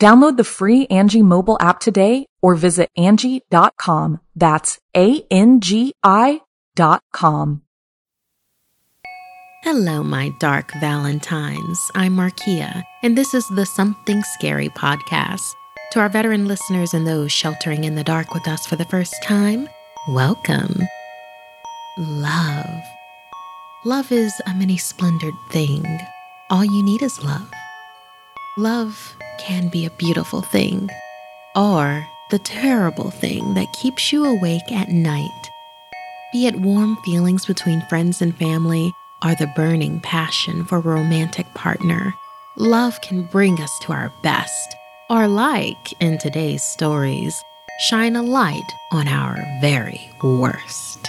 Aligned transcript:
Download 0.00 0.38
the 0.38 0.44
free 0.44 0.86
Angie 0.86 1.20
mobile 1.20 1.58
app 1.60 1.78
today 1.78 2.24
or 2.40 2.54
visit 2.54 2.88
Angie.com. 2.96 4.20
That's 4.34 4.78
A-N-G-I 4.96 6.40
dot 6.74 7.02
com. 7.12 7.62
Hello, 9.62 10.02
my 10.02 10.32
dark 10.40 10.72
Valentines. 10.80 11.78
I'm 11.94 12.16
Markia, 12.16 12.82
and 13.02 13.18
this 13.18 13.34
is 13.34 13.46
the 13.48 13.66
Something 13.66 14.22
Scary 14.22 14.70
podcast. 14.70 15.52
To 15.92 16.00
our 16.00 16.08
veteran 16.08 16.48
listeners 16.48 16.94
and 16.94 17.06
those 17.06 17.30
sheltering 17.30 17.84
in 17.84 17.94
the 17.94 18.04
dark 18.04 18.32
with 18.32 18.48
us 18.48 18.64
for 18.66 18.76
the 18.76 18.86
first 18.86 19.14
time, 19.22 19.68
welcome. 20.08 20.80
Love. 21.98 22.80
Love 23.84 24.10
is 24.10 24.32
a 24.46 24.54
many 24.54 24.78
splendored 24.78 25.34
thing. 25.50 25.84
All 26.48 26.64
you 26.64 26.82
need 26.82 27.02
is 27.02 27.22
love. 27.22 27.50
Love 28.58 29.16
can 29.38 29.68
be 29.68 29.86
a 29.86 29.90
beautiful 29.90 30.42
thing, 30.42 30.90
or 31.54 32.04
the 32.32 32.38
terrible 32.40 33.08
thing 33.08 33.54
that 33.54 33.72
keeps 33.72 34.12
you 34.12 34.24
awake 34.24 34.72
at 34.72 34.88
night. 34.88 35.50
Be 36.32 36.48
it 36.48 36.56
warm 36.56 36.96
feelings 37.04 37.46
between 37.46 37.86
friends 37.88 38.20
and 38.20 38.36
family, 38.36 38.92
or 39.24 39.36
the 39.36 39.52
burning 39.54 40.00
passion 40.00 40.64
for 40.64 40.78
a 40.78 40.80
romantic 40.80 41.46
partner, 41.54 42.12
love 42.56 43.00
can 43.02 43.22
bring 43.22 43.60
us 43.60 43.78
to 43.82 43.92
our 43.92 44.12
best, 44.20 44.74
or 45.08 45.28
like 45.28 45.92
in 46.00 46.18
today's 46.18 46.64
stories, 46.64 47.40
shine 47.78 48.16
a 48.16 48.22
light 48.22 48.72
on 48.90 49.06
our 49.06 49.38
very 49.60 50.10
worst. 50.24 51.08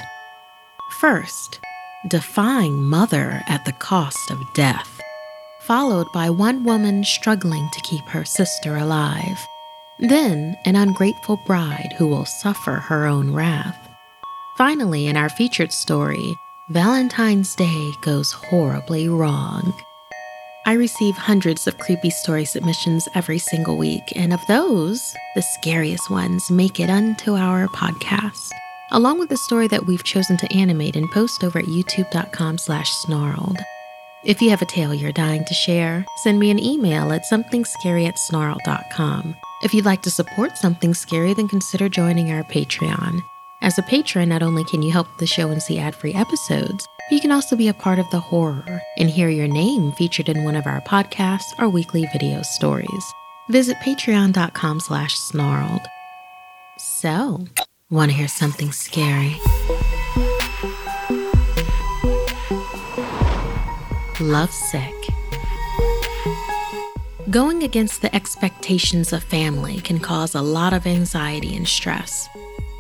First, 1.00 1.60
defying 2.08 2.84
mother 2.84 3.42
at 3.48 3.66
the 3.66 3.74
cost 3.74 4.30
of 4.30 4.54
death 4.54 5.01
followed 5.68 6.08
by 6.12 6.30
one 6.30 6.64
woman 6.64 7.04
struggling 7.04 7.70
to 7.72 7.82
keep 7.82 8.06
her 8.08 8.26
sister 8.26 8.78
alive. 8.78 9.46
Then, 10.00 10.58
an 10.66 10.76
ungrateful 10.76 11.38
bride 11.46 11.94
who 11.98 12.08
will 12.08 12.26
suffer 12.26 12.72
her 12.72 13.06
own 13.06 13.34
wrath. 13.34 13.78
Finally, 14.58 15.08
in 15.08 15.16
our 15.16 15.30
featured 15.30 15.72
story, 15.72 16.36
Valentine's 16.70 17.56
Day 17.56 17.92
goes 18.02 18.32
horribly 18.32 19.10
wrong. 19.10 19.74
I 20.66 20.74
receive 20.74 21.16
hundreds 21.16 21.68
of 21.68 21.78
creepy 21.80 22.12
story 22.12 22.46
submissions 22.46 23.08
every 23.16 23.40
single 23.40 23.78
week, 23.78 24.04
and 24.16 24.32
of 24.32 24.46
those, 24.48 25.14
the 25.36 25.42
scariest 25.42 26.10
ones 26.10 26.52
make 26.52 26.80
it 26.80 26.90
onto 26.90 27.36
our 27.36 27.68
podcast, 27.68 28.52
along 28.92 29.20
with 29.20 29.30
the 29.30 29.38
story 29.38 29.68
that 29.70 29.86
we've 29.86 30.04
chosen 30.04 30.38
to 30.38 30.54
animate 30.54 30.96
and 30.96 31.10
post 31.12 31.44
over 31.44 31.60
at 31.60 31.66
youtube.com 31.66 32.58
slash 32.58 32.92
snarled. 32.92 33.58
If 34.24 34.40
you 34.40 34.52
have 34.52 34.62
a 34.62 34.68
tale 34.68 34.94
you're 34.94 35.12
dying 35.12 35.46
to 35.46 35.54
share, 35.56 36.06
send 36.18 36.40
me 36.40 36.52
an 36.52 36.60
email 36.60 37.12
at 37.12 37.24
somethingscary. 37.26 38.08
If 39.64 39.74
you'd 39.74 39.86
like 39.86 40.04
to 40.04 40.12
support 40.12 40.58
Something 40.58 40.94
Scary, 40.94 41.34
then 41.34 41.48
consider 41.48 41.90
joining 41.90 42.32
our 42.32 42.44
Patreon. 42.44 43.20
As 43.64 43.80
a 43.80 43.84
patron, 43.84 44.30
not 44.30 44.44
only 44.44 44.64
can 44.66 44.84
you 44.84 44.92
help 44.92 45.08
the 45.18 45.26
show 45.26 45.50
and 45.50 45.62
see 45.62 45.80
ad-free 45.80 46.14
episodes, 46.14 46.88
but 47.10 47.16
you 47.16 47.20
can 47.20 47.32
also 47.32 47.56
be 47.56 47.68
a 47.68 47.74
part 47.74 47.98
of 47.98 48.10
the 48.12 48.20
horror 48.20 48.82
and 48.98 49.10
hear 49.10 49.30
your 49.30 49.48
name 49.48 49.92
featured 49.94 50.30
in 50.30 50.44
one 50.44 50.56
of 50.56 50.68
our 50.68 50.82
podcasts 50.82 51.58
or 51.58 51.68
weekly 51.68 52.08
video 52.12 52.44
stories. 52.44 53.14
Visit 53.50 53.78
patreon.com 53.78 54.82
slash 54.82 55.16
snarled. 55.16 55.82
So, 56.78 57.48
want 57.90 58.12
to 58.12 58.18
hear 58.18 58.28
something 58.28 58.72
scary? 58.72 59.36
Lovesick. 64.22 64.94
Going 67.32 67.64
against 67.64 68.02
the 68.02 68.14
expectations 68.16 69.14
of 69.14 69.24
family 69.24 69.82
can 69.82 70.00
cause 70.00 70.36
a 70.36 70.42
lot 70.42 70.74
of 70.74 70.86
anxiety 70.86 71.56
and 71.56 71.68
stress. 71.68 72.30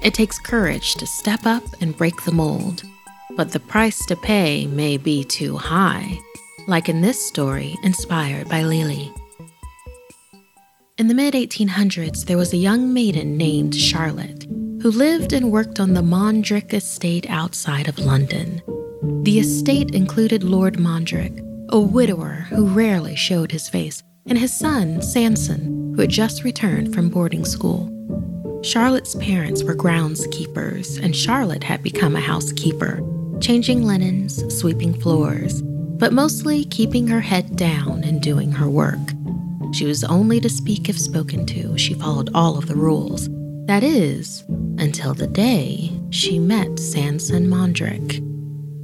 It 0.03 0.13
takes 0.13 0.37
courage 0.37 0.93
to 0.95 1.07
step 1.07 1.45
up 1.45 1.63
and 1.81 1.97
break 1.97 2.23
the 2.23 2.31
mold, 2.31 2.83
but 3.35 3.51
the 3.51 3.59
price 3.59 4.05
to 4.05 4.15
pay 4.15 4.67
may 4.67 4.97
be 4.97 5.23
too 5.23 5.57
high, 5.57 6.19
like 6.67 6.89
in 6.89 7.01
this 7.01 7.25
story 7.25 7.75
inspired 7.83 8.47
by 8.47 8.61
Lily. 8.61 9.11
In 10.99 11.07
the 11.07 11.15
mid 11.15 11.33
1800s, 11.33 12.25
there 12.25 12.37
was 12.37 12.53
a 12.53 12.57
young 12.57 12.93
maiden 12.93 13.35
named 13.35 13.73
Charlotte 13.73 14.45
who 14.81 14.89
lived 14.89 15.31
and 15.31 15.51
worked 15.51 15.79
on 15.79 15.93
the 15.93 16.01
Mondrick 16.01 16.73
estate 16.73 17.29
outside 17.29 17.87
of 17.87 17.99
London. 17.99 18.61
The 19.23 19.37
estate 19.37 19.93
included 19.93 20.43
Lord 20.43 20.79
Mondrick, 20.79 21.39
a 21.69 21.79
widower 21.79 22.47
who 22.49 22.65
rarely 22.65 23.15
showed 23.15 23.51
his 23.51 23.69
face, 23.69 24.01
and 24.25 24.39
his 24.39 24.51
son, 24.51 25.03
Sanson, 25.03 25.93
who 25.93 26.01
had 26.01 26.09
just 26.09 26.43
returned 26.43 26.95
from 26.95 27.09
boarding 27.09 27.45
school. 27.45 27.89
Charlotte's 28.63 29.13
parents 29.15 29.63
were 29.63 29.75
groundskeepers, 29.75 30.99
and 30.99 31.15
Charlotte 31.15 31.63
had 31.63 31.83
become 31.83 32.15
a 32.15 32.19
housekeeper, 32.19 33.01
changing 33.39 33.83
linens, 33.83 34.43
sweeping 34.59 34.99
floors, 34.99 35.61
but 35.61 36.11
mostly 36.11 36.65
keeping 36.65 37.07
her 37.07 37.21
head 37.21 37.55
down 37.55 38.03
and 38.03 38.19
doing 38.19 38.51
her 38.51 38.69
work. 38.69 38.99
She 39.73 39.85
was 39.85 40.03
only 40.03 40.39
to 40.39 40.49
speak 40.49 40.89
if 40.89 40.97
spoken 40.97 41.45
to. 41.45 41.77
She 41.77 41.93
followed 41.93 42.31
all 42.33 42.57
of 42.57 42.65
the 42.67 42.75
rules. 42.75 43.29
That 43.67 43.83
is, 43.83 44.43
until 44.81 45.13
the 45.13 45.27
day 45.27 45.91
she 46.09 46.39
met 46.39 46.79
Sanson 46.79 47.47
Mondrick. 47.47 48.19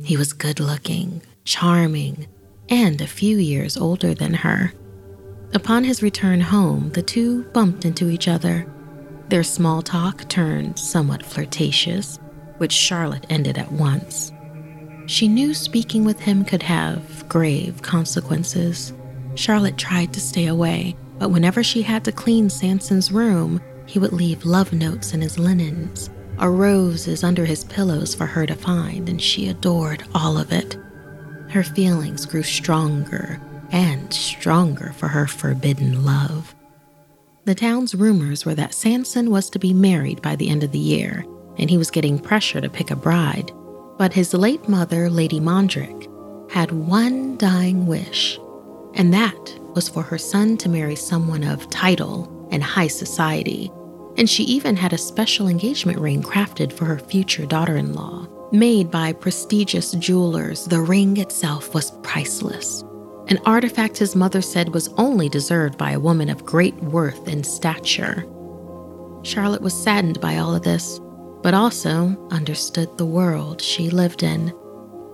He 0.05 0.15
was 0.15 0.31
good 0.31 0.59
looking, 0.59 1.23
charming, 1.43 2.27
and 2.69 3.01
a 3.01 3.07
few 3.07 3.37
years 3.37 3.75
older 3.75 4.13
than 4.13 4.35
her. 4.35 4.71
Upon 5.53 5.83
his 5.83 6.03
return 6.03 6.39
home, 6.39 6.91
the 6.91 7.01
two 7.01 7.43
bumped 7.45 7.83
into 7.83 8.09
each 8.09 8.27
other. 8.27 8.71
Their 9.29 9.43
small 9.43 9.81
talk 9.81 10.29
turned 10.29 10.77
somewhat 10.77 11.25
flirtatious, 11.25 12.19
which 12.59 12.71
Charlotte 12.71 13.25
ended 13.29 13.57
at 13.57 13.71
once. 13.71 14.31
She 15.07 15.27
knew 15.27 15.53
speaking 15.53 16.05
with 16.05 16.19
him 16.19 16.45
could 16.45 16.63
have 16.63 17.27
grave 17.27 17.81
consequences. 17.81 18.93
Charlotte 19.35 19.77
tried 19.77 20.13
to 20.13 20.21
stay 20.21 20.45
away, 20.45 20.95
but 21.17 21.29
whenever 21.29 21.63
she 21.63 21.81
had 21.81 22.03
to 22.05 22.11
clean 22.11 22.49
Sanson's 22.49 23.11
room, 23.11 23.61
he 23.87 23.97
would 23.97 24.13
leave 24.13 24.45
love 24.45 24.73
notes 24.73 25.13
in 25.13 25.21
his 25.21 25.39
linens 25.39 26.09
or 26.39 26.51
roses 26.51 27.23
under 27.23 27.45
his 27.45 27.63
pillows 27.63 28.13
for 28.13 28.27
her 28.27 28.45
to 28.45 28.55
find, 28.55 29.09
and 29.09 29.21
she 29.21 29.49
adored 29.49 30.03
all 30.13 30.37
of 30.37 30.51
it. 30.51 30.77
Her 31.49 31.63
feelings 31.63 32.25
grew 32.25 32.43
stronger 32.43 33.41
and 33.71 34.13
stronger 34.13 34.93
for 34.93 35.07
her 35.07 35.25
forbidden 35.25 36.05
love. 36.05 36.53
The 37.45 37.55
town's 37.55 37.95
rumors 37.95 38.45
were 38.45 38.55
that 38.55 38.73
Sanson 38.73 39.31
was 39.31 39.49
to 39.49 39.59
be 39.59 39.73
married 39.73 40.21
by 40.21 40.35
the 40.35 40.49
end 40.49 40.63
of 40.63 40.73
the 40.73 40.79
year, 40.79 41.25
and 41.57 41.69
he 41.69 41.77
was 41.77 41.89
getting 41.89 42.19
pressure 42.19 42.61
to 42.61 42.69
pick 42.69 42.91
a 42.91 42.95
bride. 42.95 43.51
But 43.97 44.13
his 44.13 44.33
late 44.33 44.67
mother, 44.69 45.09
Lady 45.09 45.39
Mondrick, 45.39 46.11
had 46.51 46.71
one 46.71 47.37
dying 47.37 47.87
wish, 47.87 48.37
and 48.93 49.13
that 49.13 49.59
was 49.73 49.89
for 49.89 50.03
her 50.03 50.17
son 50.17 50.57
to 50.57 50.69
marry 50.69 50.95
someone 50.95 51.43
of 51.43 51.69
title 51.69 52.47
and 52.51 52.63
high 52.63 52.87
society. 52.87 53.71
And 54.17 54.29
she 54.29 54.43
even 54.43 54.75
had 54.75 54.93
a 54.93 54.97
special 54.97 55.47
engagement 55.47 55.99
ring 55.99 56.23
crafted 56.23 56.73
for 56.73 56.85
her 56.85 56.99
future 56.99 57.45
daughter 57.45 57.77
in 57.77 57.93
law. 57.93 58.27
Made 58.51 58.89
by 58.89 59.13
prestigious 59.13 59.91
jewelers, 59.91 60.65
the 60.65 60.79
ring 60.81 61.17
itself 61.17 61.73
was 61.73 61.91
priceless. 62.01 62.83
An 63.27 63.39
artifact 63.45 63.97
his 63.97 64.15
mother 64.15 64.41
said 64.41 64.73
was 64.73 64.87
only 64.97 65.27
deserved 65.27 65.77
by 65.77 65.91
a 65.91 65.99
woman 65.99 66.29
of 66.29 66.45
great 66.45 66.75
worth 66.75 67.27
and 67.27 67.45
stature. 67.45 68.25
Charlotte 69.23 69.61
was 69.61 69.73
saddened 69.73 70.21
by 70.21 70.37
all 70.37 70.55
of 70.55 70.63
this, 70.63 71.01
but 71.43 71.53
also 71.53 72.17
understood 72.31 72.97
the 72.97 73.05
world 73.05 73.61
she 73.61 73.89
lived 73.89 74.23
in. 74.23 74.53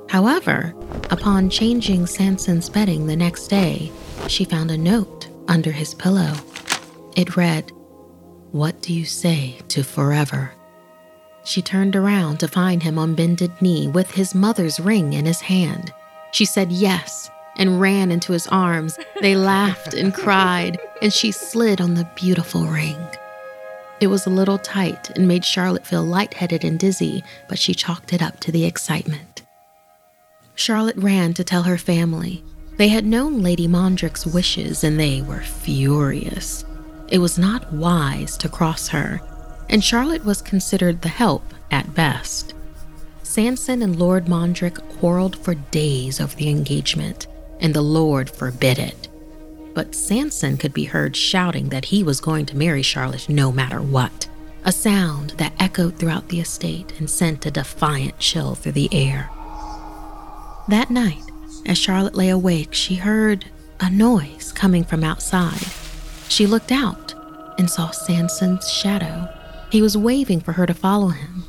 However, 0.10 0.76
upon 1.10 1.50
changing 1.50 2.06
Sanson's 2.06 2.70
bedding 2.70 3.08
the 3.08 3.16
next 3.16 3.48
day, 3.48 3.92
she 4.28 4.46
found 4.46 4.70
a 4.70 4.78
note 4.78 5.28
under 5.48 5.72
his 5.72 5.96
pillow. 5.96 6.34
It 7.16 7.36
read, 7.36 7.72
What 8.54 8.84
do 8.84 8.94
you 8.94 9.04
say 9.04 9.58
to 9.70 9.84
forever? 9.84 10.52
She 11.44 11.64
turned 11.64 11.96
around 11.96 12.40
to 12.40 12.48
find 12.48 12.84
him 12.84 13.00
on 13.00 13.16
bended 13.16 13.52
knee 13.64 13.88
with 13.88 14.12
his 14.12 14.36
mother's 14.36 14.80
ring 14.80 15.14
in 15.14 15.26
his 15.26 15.42
hand. 15.42 15.92
She 16.34 16.46
said 16.46 16.72
yes 16.72 17.32
and 17.58 17.82
ran 17.82 18.12
into 18.12 18.32
his 18.32 18.46
arms. 18.46 19.00
They 19.22 19.36
laughed 19.54 19.96
and 19.96 20.14
cried, 20.14 20.78
and 21.02 21.12
she 21.12 21.32
slid 21.32 21.82
on 21.82 21.96
the 21.96 22.08
beautiful 22.14 22.66
ring. 22.66 23.04
It 24.00 24.06
was 24.06 24.28
a 24.28 24.30
little 24.30 24.60
tight 24.60 25.10
and 25.16 25.28
made 25.28 25.44
Charlotte 25.44 25.88
feel 25.88 26.04
lightheaded 26.04 26.64
and 26.64 26.78
dizzy, 26.78 27.24
but 27.50 27.58
she 27.58 27.74
chalked 27.74 28.14
it 28.14 28.22
up 28.22 28.40
to 28.42 28.52
the 28.52 28.66
excitement. 28.66 29.42
Charlotte 30.54 30.98
ran 30.98 31.34
to 31.34 31.44
tell 31.44 31.64
her 31.64 31.80
family. 31.80 32.44
They 32.78 32.90
had 32.90 33.08
known 33.08 33.42
Lady 33.42 33.68
Mondrick's 33.68 34.28
wishes 34.28 34.84
and 34.84 35.00
they 35.00 35.24
were 35.24 35.42
furious. 35.42 36.66
It 37.14 37.20
was 37.20 37.38
not 37.38 37.72
wise 37.72 38.36
to 38.40 38.50
cross 38.50 38.90
her, 38.90 39.22
and 39.70 39.82
Charlotte 39.82 40.26
was 40.26 40.42
considered 40.42 41.02
the 41.02 41.08
help 41.08 41.54
at 41.72 41.96
best. 41.96 42.54
Sanson 43.24 43.82
and 43.82 43.98
Lord 43.98 44.26
Mondrick 44.26 44.76
quarreled 45.00 45.38
for 45.38 45.56
days 45.56 46.20
over 46.20 46.36
the 46.36 46.50
engagement, 46.50 47.28
and 47.62 47.74
the 47.74 47.82
Lord 47.82 48.30
forbid 48.30 48.78
it 48.78 49.08
but 49.74 49.96
Sanson 49.96 50.58
could 50.58 50.74
be 50.74 50.86
heard 50.86 51.16
shouting 51.16 51.70
that 51.70 51.86
he 51.86 52.04
was 52.04 52.22
going 52.22 52.46
to 52.48 52.58
marry 52.58 52.82
Charlotte 52.82 53.28
no 53.28 53.52
matter 53.52 53.82
what, 53.82 54.28
a 54.64 54.72
sound 54.72 55.32
that 55.32 55.54
echoed 55.60 55.98
throughout 55.98 56.30
the 56.30 56.40
estate 56.40 56.94
and 57.00 57.10
sent 57.10 57.46
a 57.46 57.52
defiant 57.52 58.18
chill 58.20 58.56
through 58.56 58.74
the 58.74 58.94
air. 58.94 59.30
That 60.68 60.90
night, 60.90 61.24
as 61.66 61.78
Charlotte 61.78 62.16
lay 62.16 62.30
awake, 62.30 62.74
she 62.74 62.96
heard 62.96 63.46
a 63.80 63.90
noise 63.90 64.52
coming 64.54 64.84
from 64.84 65.04
outside. 65.04 65.66
She 66.30 66.48
looked 66.48 66.72
out 66.72 67.14
and 67.58 67.70
saw 67.70 67.92
Sanson's 67.92 68.72
shadow. 68.72 69.30
He 69.70 69.82
was 69.82 69.98
waving 69.98 70.42
for 70.42 70.54
her 70.54 70.66
to 70.66 70.74
follow 70.74 71.10
him. 71.10 71.44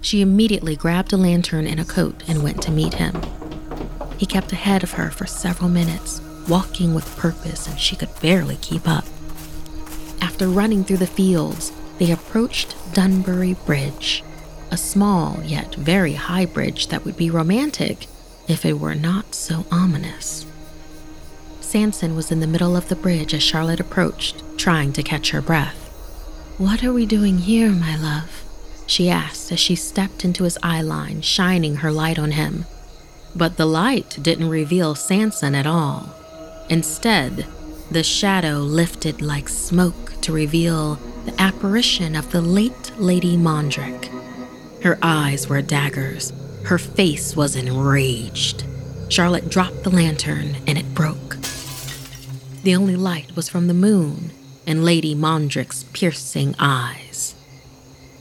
She 0.00 0.20
immediately 0.20 0.76
grabbed 0.76 1.12
a 1.12 1.16
lantern 1.16 1.66
and 1.66 1.80
a 1.80 1.84
coat 1.84 2.22
and 2.26 2.42
went 2.42 2.62
to 2.62 2.70
meet 2.70 2.94
him. 2.94 3.20
He 4.16 4.26
kept 4.26 4.52
ahead 4.52 4.82
of 4.82 4.92
her 4.92 5.10
for 5.10 5.26
several 5.26 5.68
minutes, 5.68 6.20
walking 6.48 6.94
with 6.94 7.16
purpose, 7.16 7.66
and 7.66 7.78
she 7.78 7.96
could 7.96 8.10
barely 8.20 8.56
keep 8.56 8.88
up. 8.88 9.04
After 10.20 10.48
running 10.48 10.84
through 10.84 10.98
the 10.98 11.06
fields, 11.06 11.72
they 11.98 12.10
approached 12.10 12.76
Dunbury 12.94 13.54
Bridge, 13.66 14.22
a 14.70 14.76
small 14.76 15.42
yet 15.44 15.74
very 15.74 16.14
high 16.14 16.46
bridge 16.46 16.88
that 16.88 17.04
would 17.04 17.16
be 17.16 17.30
romantic 17.30 18.06
if 18.48 18.64
it 18.64 18.78
were 18.78 18.94
not 18.94 19.34
so 19.34 19.66
ominous. 19.70 20.46
Sanson 21.70 22.16
was 22.16 22.32
in 22.32 22.40
the 22.40 22.48
middle 22.48 22.76
of 22.76 22.88
the 22.88 22.96
bridge 22.96 23.32
as 23.32 23.44
Charlotte 23.44 23.78
approached, 23.78 24.42
trying 24.56 24.92
to 24.92 25.04
catch 25.04 25.30
her 25.30 25.40
breath. 25.40 25.76
What 26.58 26.82
are 26.82 26.92
we 26.92 27.06
doing 27.06 27.38
here, 27.38 27.70
my 27.70 27.96
love? 27.96 28.42
she 28.88 29.08
asked 29.08 29.52
as 29.52 29.60
she 29.60 29.76
stepped 29.76 30.24
into 30.24 30.42
his 30.42 30.58
eye 30.64 30.82
line, 30.82 31.20
shining 31.20 31.76
her 31.76 31.92
light 31.92 32.18
on 32.18 32.32
him. 32.32 32.64
But 33.36 33.56
the 33.56 33.66
light 33.66 34.18
didn't 34.20 34.48
reveal 34.48 34.96
Sanson 34.96 35.54
at 35.54 35.64
all. 35.64 36.12
Instead, 36.68 37.46
the 37.88 38.02
shadow 38.02 38.58
lifted 38.58 39.22
like 39.22 39.48
smoke 39.48 40.20
to 40.22 40.32
reveal 40.32 40.96
the 41.24 41.40
apparition 41.40 42.16
of 42.16 42.32
the 42.32 42.42
late 42.42 42.90
Lady 42.98 43.36
Mondrick. 43.36 44.10
Her 44.82 44.98
eyes 45.02 45.48
were 45.48 45.62
daggers. 45.62 46.32
Her 46.64 46.78
face 46.78 47.36
was 47.36 47.54
enraged. 47.54 48.64
Charlotte 49.08 49.48
dropped 49.48 49.84
the 49.84 49.90
lantern 49.90 50.56
and 50.66 50.76
it 50.76 50.94
broke. 50.96 51.29
The 52.62 52.74
only 52.74 52.96
light 52.96 53.34
was 53.36 53.48
from 53.48 53.68
the 53.68 53.74
moon 53.74 54.32
and 54.66 54.84
Lady 54.84 55.14
Mondrick's 55.14 55.84
piercing 55.92 56.54
eyes. 56.58 57.34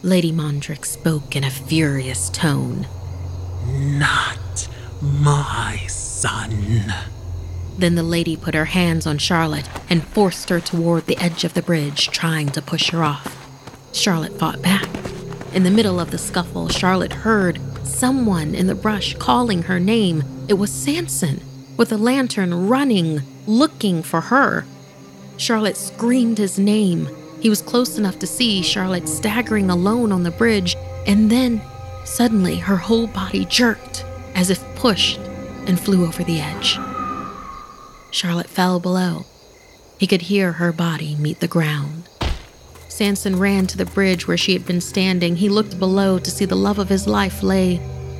Lady 0.01 0.31
Mondrick 0.31 0.85
spoke 0.85 1.35
in 1.35 1.43
a 1.43 1.49
furious 1.49 2.29
tone. 2.29 2.87
Not 3.67 4.69
my 5.01 5.83
son. 5.87 6.93
Then 7.77 7.95
the 7.95 8.03
lady 8.03 8.37
put 8.37 8.55
her 8.55 8.65
hands 8.65 9.05
on 9.05 9.17
Charlotte 9.17 9.69
and 9.89 10.07
forced 10.07 10.47
her 10.49 10.61
toward 10.61 11.05
the 11.05 11.17
edge 11.17 11.43
of 11.43 11.53
the 11.53 11.61
bridge, 11.61 12.09
trying 12.09 12.47
to 12.49 12.61
push 12.61 12.91
her 12.91 13.03
off. 13.03 13.35
Charlotte 13.93 14.39
fought 14.39 14.61
back. 14.61 14.87
In 15.53 15.63
the 15.63 15.71
middle 15.71 15.99
of 15.99 16.11
the 16.11 16.17
scuffle, 16.17 16.69
Charlotte 16.69 17.13
heard 17.13 17.59
someone 17.83 18.55
in 18.55 18.67
the 18.67 18.75
brush 18.75 19.15
calling 19.15 19.63
her 19.63 19.79
name. 19.79 20.23
It 20.47 20.53
was 20.53 20.71
Sanson, 20.71 21.41
with 21.75 21.91
a 21.91 21.97
lantern 21.97 22.67
running, 22.67 23.21
looking 23.49 24.03
for 24.03 24.21
her. 24.21 24.65
Charlotte 25.37 25.75
screamed 25.75 26.37
his 26.37 26.59
name. 26.59 27.09
He 27.41 27.49
was 27.49 27.61
close 27.61 27.97
enough 27.97 28.19
to 28.19 28.27
see 28.27 28.61
Charlotte 28.61 29.09
staggering 29.09 29.69
alone 29.69 30.11
on 30.11 30.23
the 30.23 30.31
bridge, 30.31 30.75
and 31.07 31.31
then, 31.31 31.61
suddenly, 32.05 32.57
her 32.57 32.77
whole 32.77 33.07
body 33.07 33.45
jerked 33.45 34.05
as 34.35 34.49
if 34.49 34.63
pushed 34.75 35.19
and 35.65 35.79
flew 35.79 36.05
over 36.05 36.23
the 36.23 36.39
edge. 36.39 36.77
Charlotte 38.11 38.49
fell 38.49 38.79
below. 38.79 39.25
He 39.97 40.07
could 40.07 40.23
hear 40.23 40.53
her 40.53 40.71
body 40.71 41.15
meet 41.15 41.39
the 41.39 41.47
ground. 41.47 42.07
Sanson 42.87 43.39
ran 43.39 43.65
to 43.67 43.77
the 43.77 43.85
bridge 43.85 44.27
where 44.27 44.37
she 44.37 44.53
had 44.53 44.65
been 44.65 44.81
standing. 44.81 45.37
He 45.37 45.49
looked 45.49 45.79
below 45.79 46.19
to 46.19 46.31
see 46.31 46.45
the 46.45 46.55
love 46.55 46.79
of 46.79 46.89
his 46.89 47.07
life 47.07 47.41
lay 47.41 47.79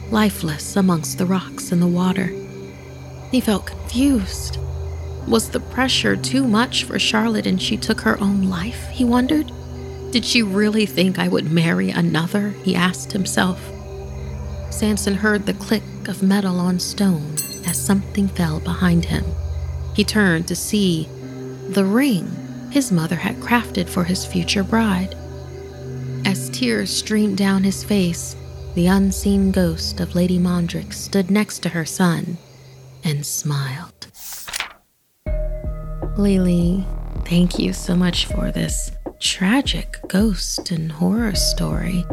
lifeless 0.10 0.76
amongst 0.76 1.18
the 1.18 1.26
rocks 1.26 1.72
and 1.72 1.82
the 1.82 1.88
water. 1.88 2.34
He 3.32 3.42
felt 3.42 3.68
confused. 3.68 4.58
Was 5.28 5.50
the 5.50 5.60
pressure 5.60 6.16
too 6.16 6.48
much 6.48 6.84
for 6.84 6.98
Charlotte 6.98 7.46
and 7.46 7.62
she 7.62 7.78
took 7.78 8.02
her 8.02 8.20
own 8.20 8.50
life? 8.50 8.88
He 8.90 9.04
wondered. 9.04 9.52
Did 10.12 10.26
she 10.26 10.42
really 10.42 10.86
think 10.86 11.20
I 11.20 11.28
would 11.28 11.52
marry 11.52 11.92
another? 11.92 12.50
He 12.64 12.76
asked 12.76 13.12
himself. 13.12 13.60
Sanson 14.72 15.16
heard 15.16 15.46
the 15.46 15.54
click 15.54 15.84
of 16.08 16.24
metal 16.24 16.60
on 16.60 16.80
stone 16.80 17.36
as 17.68 17.78
something 17.78 18.28
fell 18.30 18.60
behind 18.60 19.06
him. 19.06 19.26
He 19.94 20.04
turned 20.04 20.48
to 20.48 20.56
see 20.56 21.08
the 21.70 21.86
ring 21.86 22.28
his 22.72 22.92
mother 22.92 23.16
had 23.16 23.36
crafted 23.38 23.90
for 23.90 24.04
his 24.04 24.26
future 24.26 24.64
bride. 24.64 25.16
As 26.26 26.50
tears 26.50 26.96
streamed 26.96 27.38
down 27.38 27.64
his 27.64 27.84
face, 27.84 28.36
the 28.76 28.88
unseen 28.88 29.52
ghost 29.52 30.00
of 30.00 30.16
Lady 30.16 30.38
Mondrick 30.38 30.94
stood 30.94 31.32
next 31.32 31.60
to 31.60 31.70
her 31.70 31.86
son 31.86 32.38
and 33.04 33.26
smiled. 33.26 33.99
Lily, 36.20 36.86
thank 37.24 37.58
you 37.58 37.72
so 37.72 37.96
much 37.96 38.26
for 38.26 38.52
this 38.52 38.92
tragic 39.22 39.96
ghost 40.10 40.70
and 40.70 40.92
horror 40.92 41.34
story. 41.34 42.06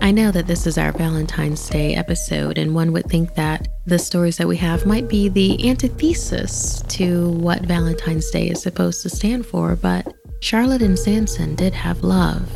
I 0.00 0.10
know 0.10 0.30
that 0.30 0.46
this 0.46 0.66
is 0.66 0.78
our 0.78 0.90
Valentine's 0.90 1.68
Day 1.68 1.94
episode, 1.94 2.56
and 2.56 2.74
one 2.74 2.92
would 2.92 3.10
think 3.10 3.34
that 3.34 3.68
the 3.84 3.98
stories 3.98 4.38
that 4.38 4.48
we 4.48 4.56
have 4.56 4.86
might 4.86 5.06
be 5.06 5.28
the 5.28 5.68
antithesis 5.68 6.80
to 6.88 7.28
what 7.32 7.60
Valentine's 7.66 8.30
Day 8.30 8.48
is 8.48 8.62
supposed 8.62 9.02
to 9.02 9.10
stand 9.10 9.44
for, 9.44 9.76
but 9.76 10.10
Charlotte 10.40 10.80
and 10.80 10.98
Sanson 10.98 11.54
did 11.54 11.74
have 11.74 12.02
love. 12.02 12.48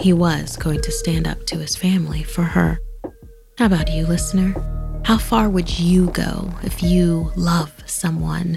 He 0.00 0.12
was 0.12 0.56
going 0.56 0.80
to 0.80 0.90
stand 0.90 1.28
up 1.28 1.46
to 1.46 1.58
his 1.58 1.76
family 1.76 2.24
for 2.24 2.42
her. 2.42 2.80
How 3.58 3.66
about 3.66 3.92
you, 3.92 4.06
listener? 4.06 4.56
How 5.04 5.18
far 5.18 5.48
would 5.48 5.78
you 5.78 6.10
go 6.10 6.52
if 6.64 6.82
you 6.82 7.30
love 7.36 7.72
someone? 7.86 8.56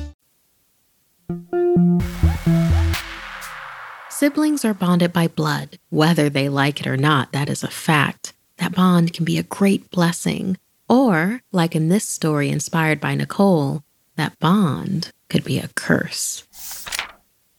Siblings 4.09 4.63
are 4.63 4.75
bonded 4.75 5.11
by 5.11 5.27
blood. 5.27 5.79
Whether 5.89 6.29
they 6.29 6.47
like 6.47 6.79
it 6.79 6.85
or 6.85 6.95
not, 6.95 7.31
that 7.31 7.49
is 7.49 7.63
a 7.63 7.67
fact. 7.67 8.33
That 8.57 8.75
bond 8.75 9.13
can 9.13 9.25
be 9.25 9.39
a 9.39 9.43
great 9.43 9.89
blessing. 9.89 10.57
Or, 10.87 11.41
like 11.51 11.75
in 11.75 11.89
this 11.89 12.07
story 12.07 12.49
inspired 12.49 12.99
by 12.99 13.15
Nicole, 13.15 13.81
that 14.17 14.37
bond 14.37 15.09
could 15.29 15.43
be 15.43 15.57
a 15.57 15.69
curse. 15.75 16.45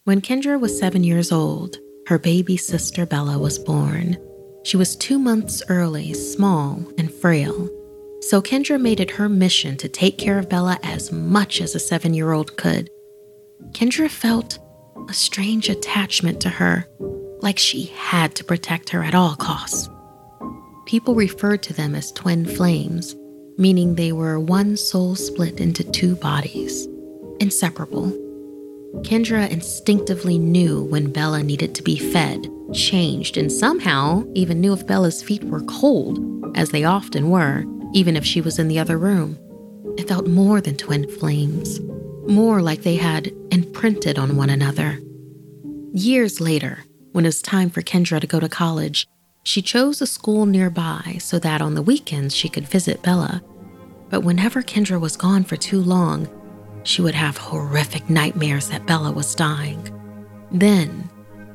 When 0.05 0.21
Kendra 0.21 0.57
was 0.57 0.79
seven 0.79 1.03
years 1.03 1.33
old, 1.33 1.77
her 2.07 2.17
baby 2.17 2.55
sister 2.55 3.05
Bella 3.05 3.37
was 3.37 3.59
born. 3.59 4.17
She 4.63 4.77
was 4.77 4.95
two 4.95 5.19
months 5.19 5.61
early, 5.67 6.13
small, 6.13 6.85
and 6.97 7.11
frail. 7.11 7.69
So 8.21 8.41
Kendra 8.41 8.79
made 8.79 9.01
it 9.01 9.11
her 9.11 9.27
mission 9.27 9.75
to 9.77 9.89
take 9.89 10.17
care 10.17 10.39
of 10.39 10.47
Bella 10.47 10.79
as 10.81 11.11
much 11.11 11.59
as 11.59 11.75
a 11.75 11.79
seven 11.79 12.13
year 12.13 12.31
old 12.31 12.55
could. 12.55 12.89
Kendra 13.71 14.09
felt 14.09 14.59
a 15.09 15.13
strange 15.13 15.69
attachment 15.69 16.41
to 16.41 16.49
her, 16.49 16.87
like 17.41 17.57
she 17.57 17.85
had 17.95 18.35
to 18.35 18.43
protect 18.43 18.89
her 18.89 19.03
at 19.03 19.15
all 19.15 19.35
costs. 19.35 19.89
People 20.85 21.15
referred 21.15 21.63
to 21.63 21.73
them 21.73 21.95
as 21.95 22.11
twin 22.11 22.45
flames, 22.45 23.15
meaning 23.57 23.95
they 23.95 24.11
were 24.11 24.39
one 24.39 24.77
soul 24.77 25.15
split 25.15 25.59
into 25.59 25.83
two 25.83 26.15
bodies, 26.15 26.87
inseparable. 27.39 28.11
Kendra 29.01 29.49
instinctively 29.49 30.37
knew 30.37 30.83
when 30.83 31.11
Bella 31.11 31.41
needed 31.41 31.73
to 31.75 31.83
be 31.83 31.97
fed, 31.97 32.47
changed, 32.73 33.37
and 33.37 33.51
somehow 33.51 34.23
even 34.35 34.61
knew 34.61 34.73
if 34.73 34.85
Bella's 34.85 35.23
feet 35.23 35.43
were 35.43 35.61
cold, 35.61 36.19
as 36.55 36.69
they 36.69 36.83
often 36.83 37.29
were, 37.29 37.65
even 37.93 38.15
if 38.15 38.25
she 38.25 38.41
was 38.41 38.59
in 38.59 38.67
the 38.67 38.79
other 38.79 38.97
room. 38.97 39.39
It 39.97 40.07
felt 40.07 40.27
more 40.27 40.61
than 40.61 40.77
twin 40.77 41.09
flames 41.09 41.79
more 42.27 42.61
like 42.61 42.83
they 42.83 42.95
had 42.95 43.31
imprinted 43.51 44.17
on 44.17 44.37
one 44.37 44.49
another. 44.49 44.99
Years 45.93 46.39
later, 46.39 46.79
when 47.11 47.25
it 47.25 47.27
was 47.27 47.41
time 47.41 47.69
for 47.69 47.81
Kendra 47.81 48.19
to 48.19 48.27
go 48.27 48.39
to 48.39 48.49
college, 48.49 49.07
she 49.43 49.61
chose 49.61 50.01
a 50.01 50.07
school 50.07 50.45
nearby 50.45 51.17
so 51.19 51.37
that 51.39 51.61
on 51.61 51.75
the 51.75 51.81
weekends 51.81 52.35
she 52.35 52.49
could 52.49 52.67
visit 52.67 53.03
Bella. 53.03 53.43
But 54.09 54.21
whenever 54.21 54.61
Kendra 54.61 54.99
was 54.99 55.17
gone 55.17 55.43
for 55.43 55.55
too 55.57 55.81
long, 55.81 56.27
she 56.83 57.01
would 57.01 57.15
have 57.15 57.37
horrific 57.37 58.09
nightmares 58.09 58.69
that 58.69 58.85
Bella 58.85 59.11
was 59.11 59.35
dying. 59.35 59.89
Then, 60.51 61.09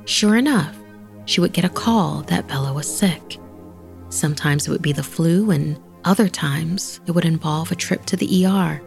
sure 0.05 0.37
enough, 0.37 0.77
she 1.25 1.41
would 1.41 1.53
get 1.53 1.65
a 1.65 1.71
call 1.71 2.23
that 2.23 2.49
Bella 2.49 2.73
was 2.73 2.93
sick. 2.93 3.39
Sometimes 4.09 4.67
it 4.67 4.71
would 4.71 4.83
be 4.83 4.93
the 4.93 5.03
flu, 5.03 5.51
and 5.51 5.79
other 6.05 6.29
times 6.29 7.01
it 7.07 7.13
would 7.13 7.27
involve 7.27 7.71
a 7.71 7.77
trip 7.77 8.07
to 8.07 8.17
the 8.17 8.47
ER. 8.47 8.81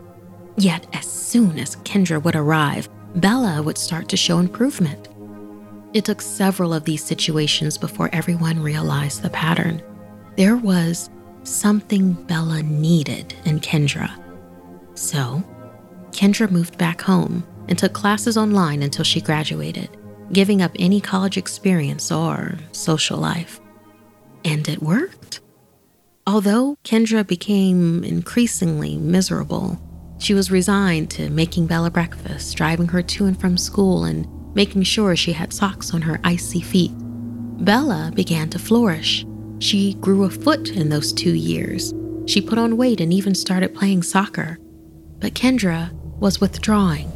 Yet, 0.58 0.88
as 0.94 1.06
soon 1.06 1.58
as 1.60 1.76
Kendra 1.78 2.22
would 2.24 2.36
arrive, 2.36 2.90
Bella 3.16 3.62
would 3.62 3.78
start 3.78 4.08
to 4.10 4.18
show 4.18 4.40
improvement. 4.40 5.10
It 5.94 6.06
took 6.06 6.22
several 6.22 6.74
of 6.74 6.86
these 6.86 7.04
situations 7.04 7.78
before 7.78 8.10
everyone 8.14 8.62
realized 8.62 9.22
the 9.22 9.30
pattern. 9.30 9.82
There 10.38 10.56
was 10.56 11.10
something 11.44 12.14
Bella 12.14 12.64
needed 12.64 13.34
in 13.46 13.60
Kendra. 13.60 14.12
So, 14.94 15.44
Kendra 16.12 16.50
moved 16.50 16.78
back 16.78 17.02
home 17.02 17.44
and 17.68 17.78
took 17.78 17.94
classes 17.94 18.38
online 18.38 18.84
until 18.84 19.04
she 19.04 19.22
graduated, 19.22 19.90
giving 20.32 20.62
up 20.62 20.72
any 20.78 21.02
college 21.02 21.38
experience 21.38 22.12
or 22.12 22.58
social 22.72 23.18
life. 23.18 23.60
And 24.46 24.68
it 24.68 24.82
worked. 24.82 25.42
Although 26.28 26.78
Kendra 26.84 27.26
became 27.26 28.04
increasingly 28.04 28.98
miserable, 28.98 29.80
she 30.22 30.36
was 30.36 30.52
resigned 30.52 31.10
to 31.10 31.30
making 31.32 31.66
Bella 31.66 31.90
breakfast, 31.90 32.56
driving 32.56 32.88
her 32.90 33.02
to 33.02 33.26
and 33.26 33.40
from 33.40 33.58
school, 33.58 34.06
and 34.06 34.28
making 34.54 34.84
sure 34.84 35.16
she 35.16 35.34
had 35.34 35.52
socks 35.52 35.96
on 35.96 36.04
her 36.04 36.20
icy 36.24 36.62
feet. 36.62 36.92
Bella 37.66 38.12
began 38.14 38.48
to 38.52 38.60
flourish. 38.60 39.26
She 39.58 39.96
grew 39.96 40.24
a 40.24 40.30
foot 40.30 40.70
in 40.70 40.90
those 40.90 41.12
two 41.12 41.34
years. 41.34 41.94
She 42.28 42.40
put 42.40 42.60
on 42.60 42.78
weight 42.78 43.02
and 43.02 43.12
even 43.12 43.34
started 43.34 43.74
playing 43.74 44.04
soccer. 44.04 44.60
But 45.20 45.34
Kendra 45.34 45.92
was 46.20 46.40
withdrawing. 46.40 47.12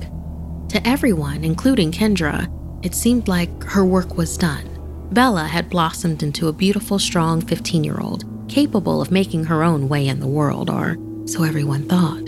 To 0.70 0.88
everyone, 0.88 1.44
including 1.44 1.92
Kendra, 1.92 2.52
it 2.84 2.96
seemed 2.96 3.28
like 3.28 3.64
her 3.66 3.86
work 3.86 4.18
was 4.18 4.36
done. 4.36 4.68
Bella 5.12 5.46
had 5.46 5.70
blossomed 5.70 6.24
into 6.24 6.48
a 6.48 6.54
beautiful, 6.54 6.98
strong 6.98 7.42
15 7.42 7.84
year 7.84 8.00
old, 8.00 8.26
capable 8.50 9.00
of 9.00 9.12
making 9.12 9.44
her 9.44 9.64
own 9.64 9.88
way 9.88 10.08
in 10.08 10.20
the 10.20 10.28
world, 10.28 10.72
or 10.72 10.98
so 11.26 11.44
everyone 11.44 11.88
thought. 11.88 12.25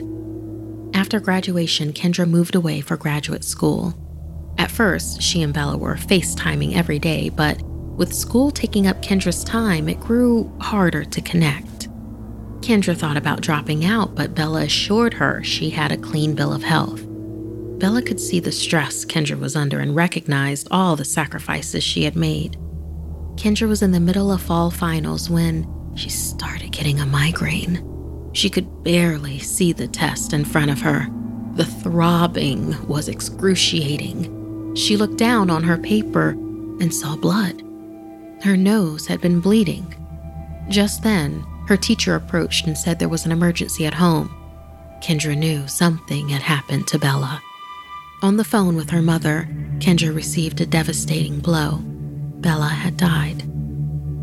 After 1.07 1.21
graduation, 1.21 1.93
Kendra 1.93 2.29
moved 2.29 2.53
away 2.53 2.81
for 2.81 2.97
graduate 2.97 3.45
school. 3.45 3.93
At 4.57 4.69
first, 4.69 5.21
she 5.21 5.41
and 5.41 5.53
Bella 5.53 5.77
were 5.77 5.95
FaceTiming 5.95 6.75
every 6.75 6.99
day, 6.99 7.29
but 7.29 7.61
with 7.61 8.13
school 8.13 8.51
taking 8.51 8.87
up 8.87 9.01
Kendra's 9.01 9.41
time, 9.45 9.87
it 9.87 10.01
grew 10.01 10.53
harder 10.59 11.05
to 11.05 11.21
connect. 11.21 11.87
Kendra 12.59 12.93
thought 12.93 13.15
about 13.15 13.39
dropping 13.39 13.85
out, 13.85 14.15
but 14.15 14.35
Bella 14.35 14.63
assured 14.63 15.13
her 15.13 15.41
she 15.45 15.69
had 15.69 15.93
a 15.93 15.97
clean 15.97 16.35
bill 16.35 16.51
of 16.51 16.61
health. 16.61 17.05
Bella 17.79 18.01
could 18.01 18.19
see 18.19 18.41
the 18.41 18.51
stress 18.51 19.05
Kendra 19.05 19.39
was 19.39 19.55
under 19.55 19.79
and 19.79 19.95
recognized 19.95 20.67
all 20.71 20.97
the 20.97 21.05
sacrifices 21.05 21.85
she 21.85 22.03
had 22.03 22.17
made. 22.17 22.57
Kendra 23.37 23.69
was 23.69 23.81
in 23.81 23.93
the 23.93 24.01
middle 24.01 24.29
of 24.29 24.41
fall 24.41 24.71
finals 24.71 25.29
when 25.29 25.65
she 25.95 26.09
started 26.09 26.73
getting 26.73 26.99
a 26.99 27.05
migraine. 27.05 27.96
She 28.37 28.51
could 28.51 28.83
barely 28.83 29.39
see 29.39 29.73
the 29.73 29.87
test 29.87 30.31
in 30.31 30.45
front 30.45 30.69
of 30.69 30.79
her. 30.81 31.07
The 31.55 31.65
throbbing 31.65 32.87
was 32.87 33.07
excruciating. 33.07 34.75
She 34.75 34.95
looked 34.95 35.17
down 35.17 35.49
on 35.49 35.63
her 35.63 35.79
paper 35.79 36.29
and 36.79 36.93
saw 36.93 37.15
blood. 37.15 37.63
Her 38.43 38.55
nose 38.55 39.07
had 39.07 39.21
been 39.21 39.39
bleeding. 39.39 39.91
Just 40.69 41.01
then, 41.01 41.43
her 41.67 41.75
teacher 41.75 42.13
approached 42.13 42.67
and 42.67 42.77
said 42.77 42.99
there 42.99 43.09
was 43.09 43.25
an 43.25 43.31
emergency 43.31 43.87
at 43.87 43.95
home. 43.95 44.29
Kendra 45.01 45.35
knew 45.35 45.67
something 45.67 46.29
had 46.29 46.43
happened 46.43 46.85
to 46.89 46.99
Bella. 46.99 47.41
On 48.21 48.37
the 48.37 48.43
phone 48.43 48.75
with 48.75 48.91
her 48.91 49.01
mother, 49.01 49.49
Kendra 49.79 50.13
received 50.13 50.61
a 50.61 50.67
devastating 50.67 51.39
blow. 51.39 51.79
Bella 51.81 52.67
had 52.67 52.97
died. 52.97 53.49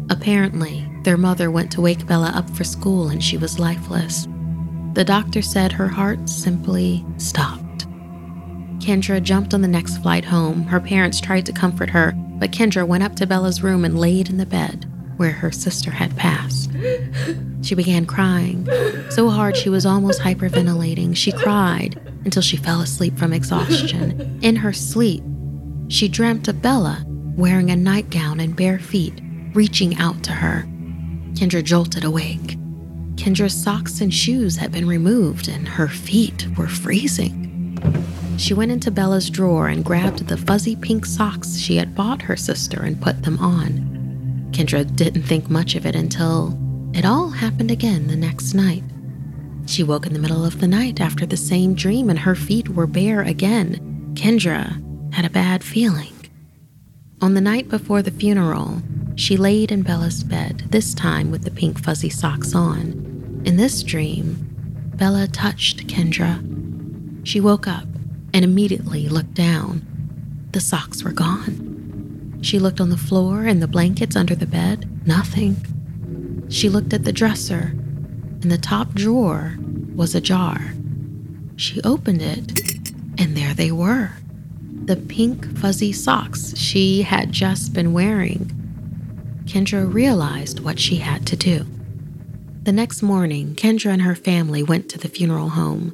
Apparently, 0.08 0.88
their 1.04 1.16
mother 1.16 1.50
went 1.50 1.70
to 1.72 1.80
wake 1.80 2.06
Bella 2.06 2.32
up 2.34 2.48
for 2.50 2.64
school 2.64 3.08
and 3.08 3.22
she 3.22 3.36
was 3.36 3.58
lifeless. 3.58 4.26
The 4.94 5.04
doctor 5.04 5.42
said 5.42 5.72
her 5.72 5.88
heart 5.88 6.28
simply 6.28 7.04
stopped. 7.18 7.86
Kendra 8.78 9.22
jumped 9.22 9.54
on 9.54 9.60
the 9.60 9.68
next 9.68 9.98
flight 9.98 10.24
home. 10.24 10.64
Her 10.64 10.80
parents 10.80 11.20
tried 11.20 11.46
to 11.46 11.52
comfort 11.52 11.90
her, 11.90 12.12
but 12.38 12.52
Kendra 12.52 12.86
went 12.86 13.02
up 13.02 13.16
to 13.16 13.26
Bella's 13.26 13.62
room 13.62 13.84
and 13.84 13.98
laid 13.98 14.28
in 14.28 14.36
the 14.36 14.46
bed 14.46 14.90
where 15.16 15.30
her 15.30 15.52
sister 15.52 15.90
had 15.90 16.16
passed. 16.16 16.70
She 17.62 17.74
began 17.74 18.04
crying, 18.04 18.68
so 19.10 19.30
hard 19.30 19.56
she 19.56 19.70
was 19.70 19.86
almost 19.86 20.20
hyperventilating. 20.20 21.16
She 21.16 21.32
cried 21.32 22.00
until 22.24 22.42
she 22.42 22.56
fell 22.56 22.80
asleep 22.80 23.16
from 23.16 23.32
exhaustion. 23.32 24.38
In 24.42 24.56
her 24.56 24.72
sleep, 24.72 25.22
she 25.88 26.08
dreamt 26.08 26.48
of 26.48 26.60
Bella 26.60 27.04
wearing 27.36 27.70
a 27.70 27.76
nightgown 27.76 28.40
and 28.40 28.56
bare 28.56 28.78
feet, 28.78 29.20
reaching 29.54 29.96
out 29.96 30.22
to 30.24 30.32
her. 30.32 30.66
Kendra 31.34 31.62
jolted 31.62 32.04
awake. 32.04 32.56
Kendra's 33.16 33.54
socks 33.54 34.00
and 34.00 34.12
shoes 34.12 34.56
had 34.56 34.72
been 34.72 34.86
removed, 34.86 35.48
and 35.48 35.68
her 35.68 35.88
feet 35.88 36.46
were 36.56 36.68
freezing. 36.68 37.78
She 38.38 38.54
went 38.54 38.72
into 38.72 38.90
Bella's 38.90 39.30
drawer 39.30 39.68
and 39.68 39.84
grabbed 39.84 40.26
the 40.26 40.36
fuzzy 40.36 40.76
pink 40.76 41.06
socks 41.06 41.56
she 41.56 41.76
had 41.76 41.94
bought 41.94 42.22
her 42.22 42.36
sister 42.36 42.82
and 42.82 43.00
put 43.00 43.22
them 43.22 43.38
on. 43.38 44.48
Kendra 44.50 44.84
didn't 44.96 45.22
think 45.22 45.50
much 45.50 45.74
of 45.74 45.86
it 45.86 45.94
until 45.94 46.58
it 46.94 47.04
all 47.04 47.28
happened 47.28 47.70
again 47.70 48.06
the 48.06 48.16
next 48.16 48.54
night. 48.54 48.84
She 49.66 49.82
woke 49.82 50.06
in 50.06 50.12
the 50.12 50.18
middle 50.18 50.44
of 50.44 50.60
the 50.60 50.68
night 50.68 51.00
after 51.00 51.26
the 51.26 51.36
same 51.36 51.74
dream, 51.74 52.10
and 52.10 52.18
her 52.18 52.34
feet 52.34 52.68
were 52.68 52.86
bare 52.86 53.22
again. 53.22 54.12
Kendra 54.14 55.12
had 55.12 55.24
a 55.24 55.30
bad 55.30 55.64
feeling. 55.64 56.12
On 57.20 57.34
the 57.34 57.40
night 57.40 57.68
before 57.68 58.02
the 58.02 58.10
funeral, 58.10 58.82
She 59.16 59.36
laid 59.36 59.70
in 59.70 59.82
Bella's 59.82 60.24
bed, 60.24 60.64
this 60.70 60.92
time 60.92 61.30
with 61.30 61.44
the 61.44 61.50
pink 61.50 61.82
fuzzy 61.82 62.10
socks 62.10 62.54
on. 62.54 63.42
In 63.44 63.56
this 63.56 63.82
dream, 63.82 64.50
Bella 64.96 65.28
touched 65.28 65.86
Kendra. 65.86 66.40
She 67.26 67.40
woke 67.40 67.68
up 67.68 67.86
and 68.32 68.44
immediately 68.44 69.08
looked 69.08 69.34
down. 69.34 69.86
The 70.52 70.60
socks 70.60 71.04
were 71.04 71.12
gone. 71.12 72.38
She 72.42 72.58
looked 72.58 72.80
on 72.80 72.90
the 72.90 72.96
floor 72.96 73.44
and 73.44 73.62
the 73.62 73.68
blankets 73.68 74.16
under 74.16 74.34
the 74.34 74.46
bed. 74.46 75.06
Nothing. 75.06 75.56
She 76.48 76.68
looked 76.68 76.92
at 76.92 77.04
the 77.04 77.12
dresser. 77.12 77.72
In 78.42 78.48
the 78.48 78.58
top 78.58 78.92
drawer 78.94 79.56
was 79.94 80.14
ajar. 80.14 80.74
She 81.56 81.80
opened 81.82 82.20
it, 82.20 82.80
and 83.18 83.36
there 83.36 83.54
they 83.54 83.70
were 83.70 84.10
the 84.86 84.96
pink 84.96 85.56
fuzzy 85.56 85.92
socks 85.92 86.54
she 86.58 87.00
had 87.02 87.32
just 87.32 87.72
been 87.72 87.94
wearing. 87.94 88.63
Kendra 89.44 89.92
realized 89.92 90.60
what 90.60 90.78
she 90.78 90.96
had 90.96 91.26
to 91.26 91.36
do. 91.36 91.66
The 92.62 92.72
next 92.72 93.02
morning, 93.02 93.54
Kendra 93.54 93.92
and 93.92 94.02
her 94.02 94.14
family 94.14 94.62
went 94.62 94.88
to 94.90 94.98
the 94.98 95.08
funeral 95.08 95.50
home. 95.50 95.92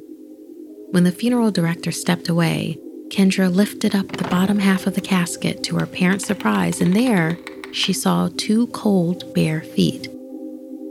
When 0.91 1.03
the 1.03 1.11
funeral 1.11 1.51
director 1.51 1.91
stepped 1.91 2.29
away, 2.29 2.77
Kendra 3.09 3.53
lifted 3.53 3.93
up 3.93 4.07
the 4.07 4.27
bottom 4.29 4.59
half 4.59 4.87
of 4.87 4.95
the 4.95 5.01
casket 5.01 5.63
to 5.65 5.77
her 5.77 5.85
parents' 5.85 6.25
surprise, 6.25 6.79
and 6.79 6.95
there 6.95 7.37
she 7.73 7.91
saw 7.91 8.29
two 8.37 8.67
cold, 8.67 9.33
bare 9.33 9.61
feet. 9.61 10.07